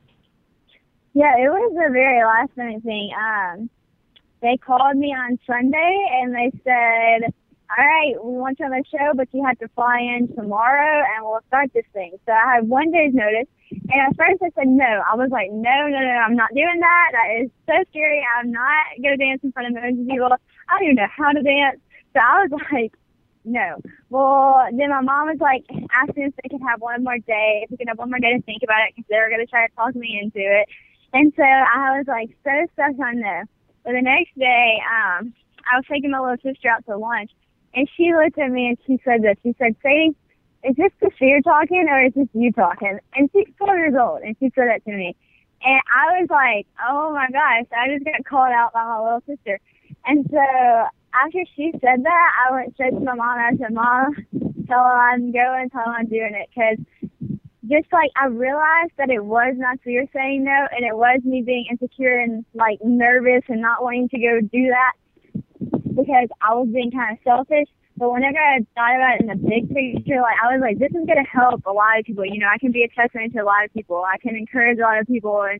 Yeah, 1.15 1.35
it 1.39 1.49
was 1.49 1.73
a 1.79 1.91
very 1.93 2.23
last 2.25 2.51
minute 2.57 2.83
thing. 2.83 3.11
Um, 3.15 3.71
they 4.41 4.57
called 4.57 4.97
me 4.97 5.13
on 5.15 5.39
Sunday 5.47 5.93
and 6.21 6.35
they 6.35 6.51
said, 6.63 7.33
"All 7.71 7.85
right, 7.85 8.15
we 8.23 8.37
want 8.37 8.59
you 8.59 8.65
on 8.65 8.71
the 8.71 8.83
show, 8.91 9.13
but 9.15 9.29
you 9.33 9.45
have 9.45 9.57
to 9.59 9.69
fly 9.69 9.99
in 10.01 10.27
tomorrow, 10.35 11.03
and 11.15 11.25
we'll 11.25 11.41
start 11.47 11.71
this 11.73 11.85
thing." 11.93 12.13
So 12.25 12.33
I 12.33 12.55
had 12.55 12.69
one 12.69 12.91
day's 12.91 13.13
notice, 13.15 13.47
and 13.71 14.01
at 14.01 14.17
first 14.17 14.43
I 14.43 14.51
said 14.55 14.67
no. 14.67 15.03
I 15.09 15.15
was 15.15 15.31
like, 15.31 15.51
"No, 15.51 15.87
no, 15.87 15.99
no, 15.99 16.15
I'm 16.27 16.35
not 16.35 16.53
doing 16.53 16.79
that. 16.81 17.09
That 17.13 17.29
is 17.43 17.51
so 17.67 17.75
scary. 17.91 18.23
I'm 18.37 18.51
not 18.51 18.85
gonna 19.03 19.17
dance 19.17 19.43
in 19.43 19.53
front 19.53 19.69
of 19.69 19.75
millions 19.75 20.01
of 20.01 20.07
people. 20.07 20.27
I 20.31 20.37
don't 20.79 20.83
even 20.83 20.95
know 20.95 21.07
how 21.15 21.31
to 21.31 21.41
dance." 21.43 21.79
So 22.13 22.19
I 22.21 22.45
was 22.47 22.51
like, 22.73 22.93
no. 23.45 23.77
Well, 24.09 24.67
then 24.73 24.89
my 24.91 25.01
mom 25.01 25.27
was 25.29 25.39
like 25.39 25.65
asking 25.93 26.23
if 26.25 26.35
they 26.43 26.49
could 26.49 26.65
have 26.67 26.81
one 26.81 27.03
more 27.03 27.19
day, 27.19 27.61
if 27.63 27.71
we 27.71 27.77
could 27.77 27.87
have 27.89 27.99
one 27.99 28.09
more 28.11 28.19
day 28.19 28.33
to 28.35 28.41
think 28.43 28.63
about 28.63 28.87
it, 28.89 28.95
because 28.95 29.07
they 29.09 29.17
were 29.17 29.29
going 29.29 29.41
to 29.45 29.47
try 29.49 29.67
to 29.67 29.75
talk 29.75 29.95
me 29.95 30.19
into 30.21 30.39
it. 30.41 30.67
And 31.15 31.31
so 31.37 31.43
I 31.43 31.97
was 31.97 32.07
like 32.07 32.35
so 32.43 32.51
stuck 32.73 32.99
on 32.99 33.15
this. 33.23 33.47
But 33.85 33.93
the 33.93 34.01
next 34.01 34.37
day, 34.37 34.81
um, 34.83 35.33
I 35.63 35.77
was 35.77 35.85
taking 35.89 36.11
my 36.11 36.19
little 36.19 36.35
sister 36.43 36.67
out 36.67 36.85
to 36.87 36.97
lunch, 36.97 37.31
and 37.73 37.89
she 37.95 38.11
looked 38.13 38.37
at 38.37 38.51
me 38.51 38.67
and 38.67 38.77
she 38.85 38.99
said 39.05 39.23
this. 39.23 39.37
She 39.41 39.55
said, 39.57 39.77
Sadie, 39.81 40.13
is 40.67 40.75
this 40.75 40.91
the 40.99 41.09
fear 41.17 41.39
talking 41.39 41.87
or 41.87 42.03
is 42.03 42.13
this 42.15 42.27
you 42.33 42.51
talking? 42.51 42.99
And 43.15 43.29
she's 43.31 43.47
four 43.57 43.77
years 43.77 43.93
old, 43.97 44.23
and 44.23 44.35
she 44.39 44.51
said 44.55 44.67
that 44.67 44.83
to 44.83 44.91
me. 44.91 45.15
And 45.63 45.79
I 45.87 46.19
was 46.19 46.27
like, 46.29 46.67
oh 46.85 47.13
my 47.13 47.27
gosh, 47.31 47.65
I 47.71 47.87
just 47.95 48.03
got 48.03 48.25
called 48.25 48.51
out 48.51 48.73
by 48.73 48.83
my 48.83 48.99
little 48.99 49.23
sister. 49.25 49.57
And 50.05 50.27
so 50.29 50.43
after 51.15 51.45
she 51.55 51.71
said 51.79 52.03
that, 52.03 52.29
I 52.43 52.51
went 52.51 52.73
straight 52.73 52.91
to 52.91 52.99
my 52.99 53.15
mom 53.15 53.39
and 53.39 53.55
I 53.55 53.63
said, 53.63 53.73
Mom, 53.73 54.15
tell 54.67 54.83
her 54.83 54.99
I'm 55.15 55.31
going, 55.31 55.69
tell 55.69 55.85
her 55.85 55.95
I'm 55.95 56.07
doing 56.07 56.35
it. 56.35 56.49
Because 56.51 56.77
just 57.67 57.91
like 57.91 58.11
I 58.15 58.27
realized 58.27 58.93
that 58.97 59.09
it 59.09 59.23
was 59.23 59.55
not 59.57 59.79
fear 59.83 60.05
saying 60.13 60.43
no, 60.43 60.67
and 60.71 60.85
it 60.85 60.95
was 60.95 61.21
me 61.23 61.41
being 61.41 61.65
insecure 61.69 62.19
and 62.19 62.45
like 62.53 62.79
nervous 62.83 63.43
and 63.47 63.61
not 63.61 63.83
wanting 63.83 64.09
to 64.09 64.19
go 64.19 64.39
do 64.41 64.67
that 64.69 64.93
because 65.95 66.29
I 66.41 66.53
was 66.53 66.69
being 66.71 66.91
kind 66.91 67.17
of 67.17 67.23
selfish. 67.23 67.67
But 67.97 68.11
whenever 68.11 68.37
I 68.37 68.59
thought 68.75 68.95
about 68.95 69.15
it 69.15 69.21
in 69.21 69.27
the 69.27 69.39
big 69.39 69.71
picture, 69.71 70.19
like 70.19 70.35
I 70.43 70.51
was 70.51 70.59
like, 70.59 70.79
this 70.79 70.91
is 70.91 71.07
gonna 71.07 71.25
help 71.25 71.65
a 71.65 71.71
lot 71.71 71.97
of 71.97 72.05
people. 72.05 72.25
You 72.25 72.39
know, 72.39 72.51
I 72.51 72.57
can 72.57 72.71
be 72.71 72.83
a 72.83 72.89
testament 72.89 73.33
to 73.33 73.39
a 73.39 73.47
lot 73.47 73.63
of 73.63 73.73
people. 73.73 74.03
I 74.03 74.17
can 74.17 74.35
encourage 74.35 74.79
a 74.79 74.81
lot 74.81 74.99
of 74.99 75.07
people, 75.07 75.41
and 75.43 75.59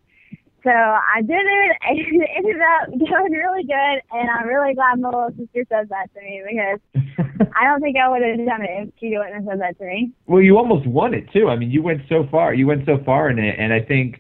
so 0.64 0.72
I 0.72 1.22
did 1.22 1.40
it, 1.40 1.78
and 1.88 2.22
it 2.22 2.30
ended 2.36 2.60
up 2.60 2.90
going 2.92 3.32
really 3.32 3.64
good. 3.64 3.98
And 4.12 4.30
I'm 4.30 4.48
really 4.48 4.76
glad 4.76 5.00
my 5.00 5.10
little 5.10 5.32
sister 5.38 5.64
said 5.70 5.90
that 5.90 6.14
to 6.14 6.22
me 6.22 6.44
because 6.44 7.05
I 7.56 7.66
don't 7.66 7.82
think 7.82 7.98
I 7.98 8.10
would 8.10 8.22
have 8.22 8.46
done 8.46 8.62
it 8.64 8.88
if 8.88 8.90
she 9.00 9.18
wouldn't 9.18 9.36
have 9.36 9.46
said 9.46 9.62
that 9.62 9.78
to 9.80 9.86
me. 9.86 10.12
Well, 10.28 10.42
you 10.42 10.58
almost 10.58 10.88
won 10.88 11.14
it 11.14 11.32
too. 11.32 11.50
I 11.50 11.56
mean, 11.56 11.72
you 11.72 11.82
went 11.82 12.02
so 12.10 12.28
far. 12.32 12.54
You 12.54 12.68
went 12.68 12.86
so 12.86 12.98
far 13.06 13.30
in 13.30 13.40
it, 13.40 13.56
and 13.60 13.74
I 13.74 13.82
think 13.82 14.20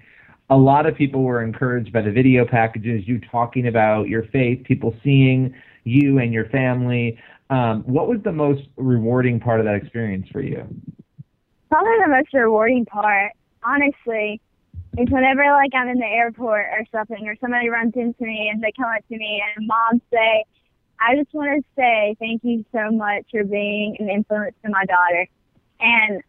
a 0.50 0.58
lot 0.58 0.86
of 0.86 0.96
people 0.96 1.24
were 1.24 1.44
encouraged 1.44 1.92
by 1.92 2.02
the 2.02 2.12
video 2.12 2.46
packages, 2.46 3.08
you 3.08 3.20
talking 3.32 3.68
about 3.68 4.08
your 4.08 4.24
faith, 4.24 4.64
people 4.64 4.96
seeing 5.04 5.54
you 5.84 6.20
and 6.20 6.34
your 6.34 6.46
family. 6.50 7.20
Um, 7.50 7.84
what 7.84 8.08
was 8.08 8.20
the 8.24 8.32
most 8.32 8.64
rewarding 8.76 9.40
part 9.40 9.60
of 9.60 9.66
that 9.66 9.76
experience 9.76 10.28
for 10.32 10.42
you? 10.42 10.68
Probably 11.70 11.94
the 12.04 12.10
most 12.10 12.34
rewarding 12.34 12.86
part, 12.86 13.32
honestly, 13.64 14.40
is 14.98 15.10
whenever 15.10 15.44
like 15.52 15.72
I'm 15.74 15.90
in 15.90 15.98
the 15.98 16.06
airport 16.06 16.66
or 16.72 16.86
something, 16.92 17.28
or 17.28 17.36
somebody 17.42 17.70
runs 17.70 17.94
into 17.96 18.24
me 18.24 18.50
and 18.52 18.62
they 18.62 18.72
come 18.72 18.86
up 18.86 19.08
to 19.08 19.18
me 19.18 19.42
and 19.56 19.68
mom 19.68 20.02
say, 20.12 20.46
"I 21.00 21.16
just 21.16 21.34
want 21.34 21.64
to 21.64 21.70
say 21.76 22.16
thank 22.20 22.44
you 22.44 22.66
so 22.72 22.92
much 22.92 23.26
for 23.32 23.44
being 23.44 23.98
an 24.00 24.10
influence 24.10 24.56
to 24.64 24.70
my 24.72 24.86
daughter," 24.86 25.28
and 25.80 26.22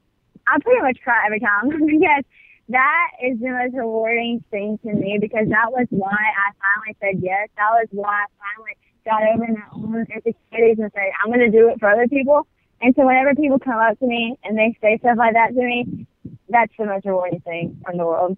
I 0.47 0.59
pretty 0.61 0.83
much 0.83 0.99
cry 1.03 1.25
every 1.27 1.41
time 1.41 1.69
because 1.87 2.25
that 2.69 3.09
is 3.23 3.39
the 3.39 3.51
most 3.51 3.75
rewarding 3.75 4.43
thing 4.51 4.79
to 4.83 4.93
me 4.93 5.19
because 5.21 5.49
that 5.49 5.71
was 5.71 5.87
why 5.91 6.11
I 6.11 6.51
finally 6.59 6.97
said 7.01 7.23
yes. 7.23 7.49
That 7.57 7.71
was 7.71 7.87
why 7.93 8.25
I 8.25 8.27
finally 8.43 8.77
got 9.05 9.23
over 9.23 9.53
my 9.53 9.67
own 9.73 10.07
insecurities 10.13 10.79
and 10.79 10.91
said, 10.93 11.11
I'm 11.23 11.31
going 11.31 11.41
to 11.41 11.51
do 11.51 11.69
it 11.69 11.79
for 11.79 11.89
other 11.89 12.09
people. 12.09 12.47
And 12.83 12.95
so 12.97 13.07
whenever 13.07 13.35
people 13.35 13.59
come 13.59 13.79
up 13.79 13.99
to 14.01 14.07
me 14.07 14.37
and 14.43 14.59
they 14.59 14.77
say 14.83 14.99
stuff 14.99 15.17
like 15.17 15.35
that 15.35 15.55
to 15.55 15.63
me, 15.63 16.07
that's 16.49 16.73
the 16.77 16.87
most 16.87 17.07
rewarding 17.07 17.41
thing 17.41 17.81
in 17.91 17.99
the 17.99 18.05
world. 18.05 18.37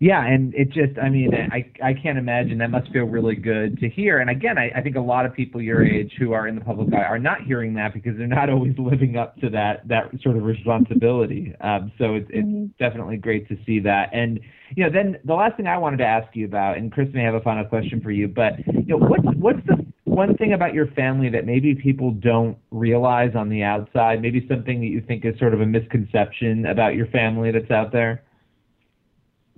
Yeah, 0.00 0.24
and 0.24 0.54
it 0.54 0.66
just, 0.70 0.96
I 1.02 1.08
mean, 1.08 1.34
I 1.34 1.72
I 1.82 1.92
can't 1.92 2.18
imagine 2.18 2.58
that 2.58 2.70
must 2.70 2.88
feel 2.92 3.04
really 3.04 3.34
good 3.34 3.78
to 3.78 3.88
hear. 3.88 4.18
And 4.20 4.30
again, 4.30 4.56
I, 4.56 4.70
I 4.76 4.80
think 4.80 4.94
a 4.94 5.00
lot 5.00 5.26
of 5.26 5.34
people 5.34 5.60
your 5.60 5.84
age 5.84 6.12
who 6.20 6.32
are 6.32 6.46
in 6.46 6.54
the 6.54 6.60
public 6.60 6.92
eye 6.92 7.02
are 7.02 7.18
not 7.18 7.42
hearing 7.42 7.74
that 7.74 7.94
because 7.94 8.16
they're 8.16 8.28
not 8.28 8.48
always 8.50 8.74
living 8.78 9.16
up 9.16 9.36
to 9.38 9.50
that 9.50 9.88
that 9.88 10.04
sort 10.22 10.36
of 10.36 10.44
responsibility. 10.44 11.52
Um, 11.60 11.92
so 11.98 12.14
it's 12.14 12.28
it's 12.30 12.48
Mm-hmm. 12.48 12.66
definitely 12.78 13.16
great 13.16 13.48
to 13.48 13.56
see 13.66 13.80
that. 13.80 14.10
And 14.12 14.40
you 14.76 14.84
know, 14.84 14.90
then 14.92 15.18
the 15.24 15.34
last 15.34 15.56
thing 15.56 15.66
I 15.66 15.78
wanted 15.78 15.98
to 15.98 16.04
ask 16.06 16.34
you 16.36 16.44
about, 16.44 16.76
and 16.78 16.92
Chris 16.92 17.08
may 17.12 17.22
have 17.22 17.34
a 17.34 17.40
final 17.40 17.64
question 17.64 18.00
for 18.00 18.10
you, 18.12 18.28
but 18.28 18.54
you 18.86 18.96
know, 18.96 18.98
what's 18.98 19.26
what's 19.36 19.60
the 19.66 19.84
one 20.04 20.36
thing 20.36 20.52
about 20.52 20.74
your 20.74 20.86
family 20.88 21.28
that 21.30 21.44
maybe 21.46 21.74
people 21.74 22.12
don't 22.12 22.56
realize 22.70 23.34
on 23.34 23.48
the 23.48 23.62
outside? 23.62 24.22
Maybe 24.22 24.46
something 24.48 24.80
that 24.80 24.86
you 24.86 25.00
think 25.00 25.24
is 25.24 25.38
sort 25.38 25.54
of 25.54 25.60
a 25.60 25.66
misconception 25.66 26.66
about 26.66 26.94
your 26.94 27.06
family 27.08 27.50
that's 27.50 27.70
out 27.70 27.92
there. 27.92 28.22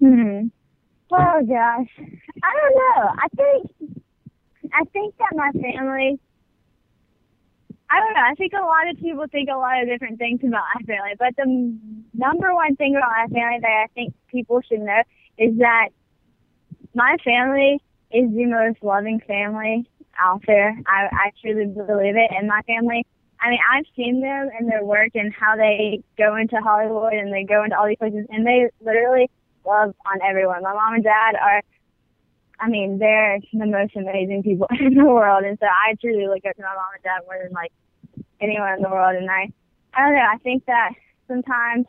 Hmm. 0.00 0.48
Oh 1.12 1.42
gosh, 1.46 1.90
I 2.42 2.52
don't 2.56 2.74
know. 2.74 3.12
I 3.18 3.28
think 3.36 3.92
I 4.72 4.84
think 4.92 5.14
that 5.18 5.34
my 5.34 5.50
family. 5.52 6.18
I 7.92 7.98
don't 7.98 8.14
know. 8.14 8.22
I 8.22 8.34
think 8.36 8.52
a 8.52 8.64
lot 8.64 8.88
of 8.88 9.00
people 9.00 9.26
think 9.32 9.48
a 9.50 9.56
lot 9.56 9.82
of 9.82 9.88
different 9.88 10.18
things 10.18 10.40
about 10.44 10.62
my 10.74 10.82
family, 10.86 11.14
but 11.18 11.34
the 11.36 11.76
number 12.14 12.54
one 12.54 12.76
thing 12.76 12.94
about 12.94 13.10
my 13.10 13.26
family 13.26 13.58
that 13.60 13.84
I 13.84 13.86
think 13.94 14.14
people 14.28 14.60
should 14.62 14.80
know 14.80 15.02
is 15.36 15.58
that 15.58 15.88
my 16.94 17.16
family 17.24 17.80
is 18.12 18.30
the 18.30 18.46
most 18.46 18.78
loving 18.82 19.20
family 19.26 19.90
out 20.20 20.42
there. 20.46 20.78
I, 20.86 21.08
I 21.10 21.30
truly 21.42 21.66
believe 21.66 22.14
it. 22.16 22.30
And 22.30 22.46
my 22.46 22.62
family, 22.62 23.04
I 23.40 23.50
mean, 23.50 23.58
I've 23.72 23.86
seen 23.96 24.20
them 24.20 24.50
and 24.56 24.70
their 24.70 24.84
work 24.84 25.10
and 25.14 25.32
how 25.34 25.56
they 25.56 26.02
go 26.16 26.36
into 26.36 26.60
Hollywood 26.62 27.14
and 27.14 27.32
they 27.32 27.42
go 27.42 27.64
into 27.64 27.76
all 27.76 27.88
these 27.88 27.98
places, 27.98 28.26
and 28.30 28.46
they 28.46 28.68
literally 28.80 29.28
love 29.70 29.94
on 30.06 30.18
everyone. 30.28 30.62
My 30.62 30.74
mom 30.74 30.94
and 30.94 31.04
dad 31.04 31.34
are, 31.40 31.62
I 32.58 32.68
mean, 32.68 32.98
they're 32.98 33.38
the 33.52 33.66
most 33.66 33.94
amazing 33.96 34.42
people 34.42 34.66
in 34.80 34.94
the 34.94 35.04
world, 35.04 35.44
and 35.44 35.58
so 35.58 35.66
I 35.66 35.94
truly 36.00 36.26
look 36.26 36.44
up 36.48 36.56
to 36.56 36.62
my 36.62 36.74
mom 36.74 36.92
and 36.94 37.04
dad 37.04 37.20
more 37.26 37.38
than 37.42 37.52
like 37.52 37.72
anyone 38.40 38.74
in 38.74 38.82
the 38.82 38.90
world. 38.90 39.16
And 39.16 39.30
I, 39.30 39.52
I 39.94 40.00
don't 40.02 40.14
know. 40.14 40.26
I 40.32 40.38
think 40.38 40.66
that 40.66 40.90
sometimes, 41.28 41.86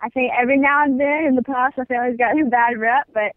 I 0.00 0.08
think 0.10 0.32
every 0.38 0.58
now 0.58 0.84
and 0.84 1.00
then 1.00 1.24
in 1.26 1.34
the 1.34 1.42
past, 1.42 1.78
my 1.78 1.84
family's 1.84 2.18
gotten 2.18 2.46
a 2.46 2.50
bad 2.50 2.78
rep, 2.78 3.08
but 3.12 3.32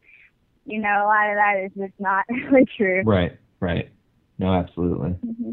you 0.66 0.80
know, 0.80 0.90
a 0.90 1.08
lot 1.08 1.30
of 1.30 1.36
that 1.36 1.64
is 1.66 1.72
just 1.76 2.00
not 2.00 2.26
really 2.30 2.68
true. 2.78 3.02
Right. 3.06 3.38
Right. 3.60 3.90
No, 4.38 4.54
absolutely. 4.54 5.12
Mm-hmm. 5.26 5.52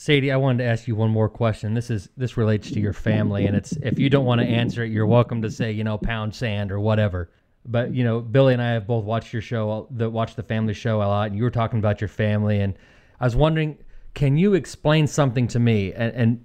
Sadie, 0.00 0.32
I 0.32 0.36
wanted 0.38 0.64
to 0.64 0.70
ask 0.70 0.88
you 0.88 0.96
one 0.96 1.10
more 1.10 1.28
question. 1.28 1.74
This 1.74 1.90
is 1.90 2.08
this 2.16 2.38
relates 2.38 2.70
to 2.70 2.80
your 2.80 2.94
family, 2.94 3.44
and 3.44 3.54
it's 3.54 3.72
if 3.82 3.98
you 3.98 4.08
don't 4.08 4.24
want 4.24 4.40
to 4.40 4.46
answer 4.46 4.82
it, 4.82 4.90
you're 4.90 5.06
welcome 5.06 5.42
to 5.42 5.50
say 5.50 5.72
you 5.72 5.84
know 5.84 5.98
pound 5.98 6.34
sand 6.34 6.72
or 6.72 6.80
whatever. 6.80 7.30
But 7.66 7.94
you 7.94 8.04
know, 8.04 8.20
Billy 8.20 8.52
and 8.54 8.62
I 8.62 8.72
have 8.72 8.86
both 8.86 9.04
watched 9.04 9.32
your 9.32 9.42
show, 9.42 9.86
the 9.90 10.08
watched 10.08 10.36
the 10.36 10.42
family 10.42 10.74
show 10.74 10.98
a 11.02 11.04
lot, 11.04 11.28
and 11.28 11.36
you 11.36 11.42
were 11.42 11.50
talking 11.50 11.78
about 11.78 12.00
your 12.00 12.08
family, 12.08 12.60
and 12.60 12.74
I 13.20 13.24
was 13.24 13.36
wondering, 13.36 13.78
can 14.14 14.36
you 14.36 14.54
explain 14.54 15.06
something 15.06 15.46
to 15.48 15.58
me? 15.58 15.92
And, 15.92 16.14
and 16.14 16.44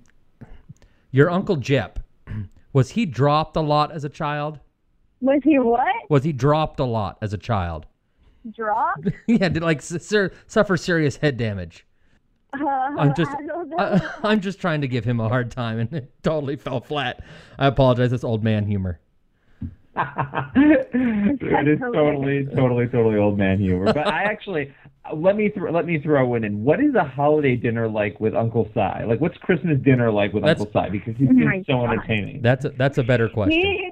your 1.12 1.30
uncle 1.30 1.56
Jep, 1.56 1.99
was 2.73 2.91
he 2.91 3.06
dropped 3.06 3.56
a 3.56 3.62
lot 3.62 3.91
as 3.91 4.04
a 4.04 4.10
child? 4.10 4.60
Was 5.21 5.39
he 5.43 5.58
what? 5.58 5.88
Was 6.10 6.23
he 6.23 6.34
dropped 6.34 6.80
a 6.80 6.84
lot 6.84 7.17
as 7.21 7.34
a 7.34 7.38
child? 7.38 7.86
Dropped? 8.51 9.08
yeah, 9.28 9.49
did 9.49 9.63
like 9.63 9.78
s- 9.78 10.06
sur- 10.06 10.32
suffer 10.47 10.78
serious 10.78 11.17
head 11.17 11.38
damage? 11.38 11.86
Uh, 12.54 12.65
I'm 12.67 13.15
just, 13.15 13.32
I 13.78 14.01
I'm 14.23 14.39
just 14.39 14.60
trying 14.60 14.82
to 14.82 14.88
give 14.88 15.04
him 15.06 15.19
a 15.19 15.28
hard 15.30 15.51
time, 15.51 15.80
and 15.80 15.91
it 15.93 16.12
totally 16.23 16.56
fell 16.58 16.82
flat. 16.82 17.23
I 17.58 17.67
apologize. 17.67 18.12
That's 18.12 18.23
old 18.23 18.43
man 18.43 18.65
humor. 18.67 18.99
It 19.95 21.67
is 21.67 21.79
totally, 21.79 22.45
totally, 22.55 22.88
totally 22.88 23.17
old 23.17 23.38
man 23.38 23.60
humor. 23.60 23.86
But 23.93 24.08
I 24.08 24.23
actually 24.23 24.73
let 25.13 25.36
me 25.36 25.49
throw 25.49 25.71
let 25.71 25.86
me 25.86 25.99
throw 25.99 26.25
one 26.27 26.43
in. 26.43 26.63
What 26.63 26.79
is 26.79 26.95
a 26.95 27.03
holiday 27.03 27.55
dinner 27.55 27.88
like 27.88 28.19
with 28.19 28.36
Uncle 28.36 28.65
Si? 28.73 28.79
Like, 29.05 29.21
what's 29.21 29.38
Christmas 29.38 29.79
dinner 29.81 30.12
like 30.12 30.34
with 30.34 30.43
That's- 30.43 30.62
Uncle 30.65 30.81
Si? 30.84 30.89
Because 30.89 31.15
he's 31.17 31.29
Oh 31.29 31.34
been 31.34 31.63
so 31.67 31.73
God. 31.73 31.91
entertaining. 31.93 32.41
That's 32.41 32.65
a, 32.65 32.69
that's 32.69 32.97
a 32.97 33.03
better 33.03 33.29
question. 33.29 33.60
he 33.62 33.91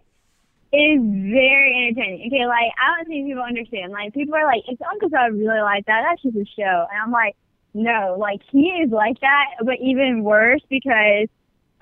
It 0.71 0.77
is 0.77 1.01
very 1.31 1.87
entertaining. 1.87 2.27
Okay, 2.33 2.45
like 2.47 2.71
I 2.81 2.97
don't 2.97 3.07
think 3.07 3.27
people 3.27 3.43
understand. 3.43 3.91
Like 3.91 4.13
people 4.13 4.35
are 4.35 4.45
like, 4.45 4.63
"It's 4.67 4.81
Uncle 4.91 5.09
Todd 5.09 5.33
really 5.33 5.61
like 5.61 5.85
that? 5.85 6.01
That's 6.09 6.21
just 6.23 6.35
a 6.35 6.45
show." 6.59 6.85
And 6.91 7.01
I'm 7.03 7.11
like, 7.11 7.35
"No, 7.73 8.15
like 8.19 8.41
he 8.51 8.69
is 8.83 8.91
like 8.91 9.19
that, 9.21 9.45
but 9.63 9.75
even 9.81 10.23
worse 10.23 10.61
because 10.69 11.27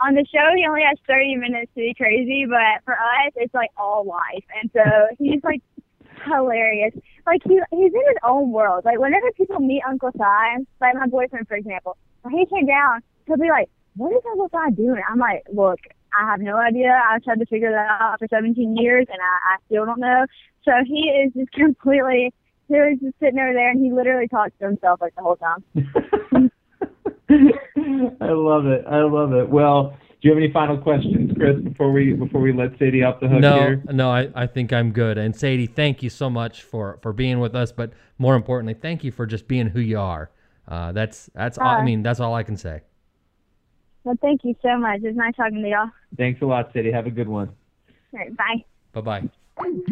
on 0.05 0.15
the 0.15 0.25
show 0.33 0.49
he 0.55 0.65
only 0.67 0.81
has 0.83 0.97
30 1.07 1.35
minutes 1.35 1.71
to 1.75 1.81
be 1.81 1.93
crazy, 1.95 2.45
but 2.47 2.83
for 2.85 2.93
us 2.93 3.33
it's 3.35 3.53
like 3.53 3.69
all 3.77 4.05
life, 4.05 4.45
and 4.61 4.69
so 4.73 4.81
he's 5.19 5.43
like 5.43 5.61
hilarious. 6.25 6.93
Like 7.25 7.41
he 7.43 7.59
he's 7.71 7.93
in 7.93 8.05
his 8.07 8.17
own 8.23 8.51
world. 8.51 8.85
Like 8.85 8.99
whenever 8.99 9.31
people 9.33 9.59
meet 9.59 9.83
Uncle 9.87 10.11
Si, 10.13 10.65
like 10.79 10.95
my 10.95 11.07
boyfriend 11.07 11.47
for 11.47 11.55
example, 11.55 11.97
when 12.21 12.37
he 12.37 12.45
came 12.45 12.65
down, 12.65 13.01
he'll 13.27 13.37
be 13.37 13.49
like, 13.49 13.69
"What 13.95 14.11
is 14.11 14.23
Uncle 14.31 14.49
Si 14.49 14.75
doing?" 14.75 15.03
I'm 15.09 15.19
like, 15.19 15.43
"Look, 15.53 15.79
I 16.17 16.29
have 16.29 16.41
no 16.41 16.57
idea. 16.57 16.99
I've 17.09 17.23
tried 17.23 17.39
to 17.39 17.45
figure 17.45 17.71
that 17.71 18.01
out 18.01 18.19
for 18.19 18.27
17 18.27 18.77
years, 18.77 19.07
and 19.09 19.19
I, 19.21 19.53
I 19.53 19.57
still 19.65 19.85
don't 19.85 19.99
know." 19.99 20.25
So 20.63 20.71
he 20.85 21.09
is 21.09 21.33
just 21.33 21.51
completely. 21.53 22.33
He 22.67 22.75
was 22.75 22.99
just 23.01 23.19
sitting 23.19 23.39
over 23.39 23.53
there, 23.53 23.69
and 23.69 23.83
he 23.83 23.91
literally 23.91 24.27
talks 24.27 24.53
to 24.59 24.65
himself 24.65 25.01
like 25.01 25.13
the 25.15 25.21
whole 25.21 25.35
time. 25.35 26.51
I 28.21 28.31
love 28.31 28.65
it. 28.65 28.85
I 28.89 29.01
love 29.03 29.33
it. 29.33 29.49
Well, 29.49 29.97
do 30.21 30.27
you 30.27 30.31
have 30.31 30.37
any 30.37 30.51
final 30.51 30.77
questions, 30.77 31.31
Chris, 31.35 31.59
before 31.61 31.91
we 31.91 32.13
before 32.13 32.41
we 32.41 32.53
let 32.53 32.77
Sadie 32.77 33.03
off 33.03 33.19
the 33.19 33.27
hook 33.27 33.41
No, 33.41 33.55
here? 33.55 33.83
no, 33.85 34.11
I, 34.11 34.29
I 34.35 34.47
think 34.47 34.71
I'm 34.71 34.91
good. 34.91 35.17
And 35.17 35.35
Sadie, 35.35 35.65
thank 35.65 36.03
you 36.03 36.09
so 36.09 36.29
much 36.29 36.63
for 36.63 36.99
for 37.01 37.13
being 37.13 37.39
with 37.39 37.55
us, 37.55 37.71
but 37.71 37.93
more 38.17 38.35
importantly, 38.35 38.75
thank 38.75 39.03
you 39.03 39.11
for 39.11 39.25
just 39.25 39.47
being 39.47 39.67
who 39.67 39.79
you 39.79 39.99
are. 39.99 40.29
Uh, 40.67 40.91
that's 40.91 41.29
that's 41.33 41.57
all, 41.57 41.67
I 41.67 41.83
mean 41.83 42.03
that's 42.03 42.19
all 42.19 42.35
I 42.35 42.43
can 42.43 42.55
say. 42.55 42.81
Well, 44.03 44.17
thank 44.21 44.41
you 44.43 44.55
so 44.61 44.77
much. 44.77 44.99
It's 45.03 45.17
nice 45.17 45.35
talking 45.35 45.61
to 45.61 45.69
y'all. 45.69 45.89
Thanks 46.17 46.41
a 46.41 46.45
lot, 46.45 46.71
Sadie. 46.73 46.91
Have 46.91 47.07
a 47.07 47.11
good 47.11 47.27
one. 47.27 47.49
All 48.13 48.19
right, 48.19 48.35
bye. 48.37 48.63
Bye 48.93 49.29
bye. 49.57 49.91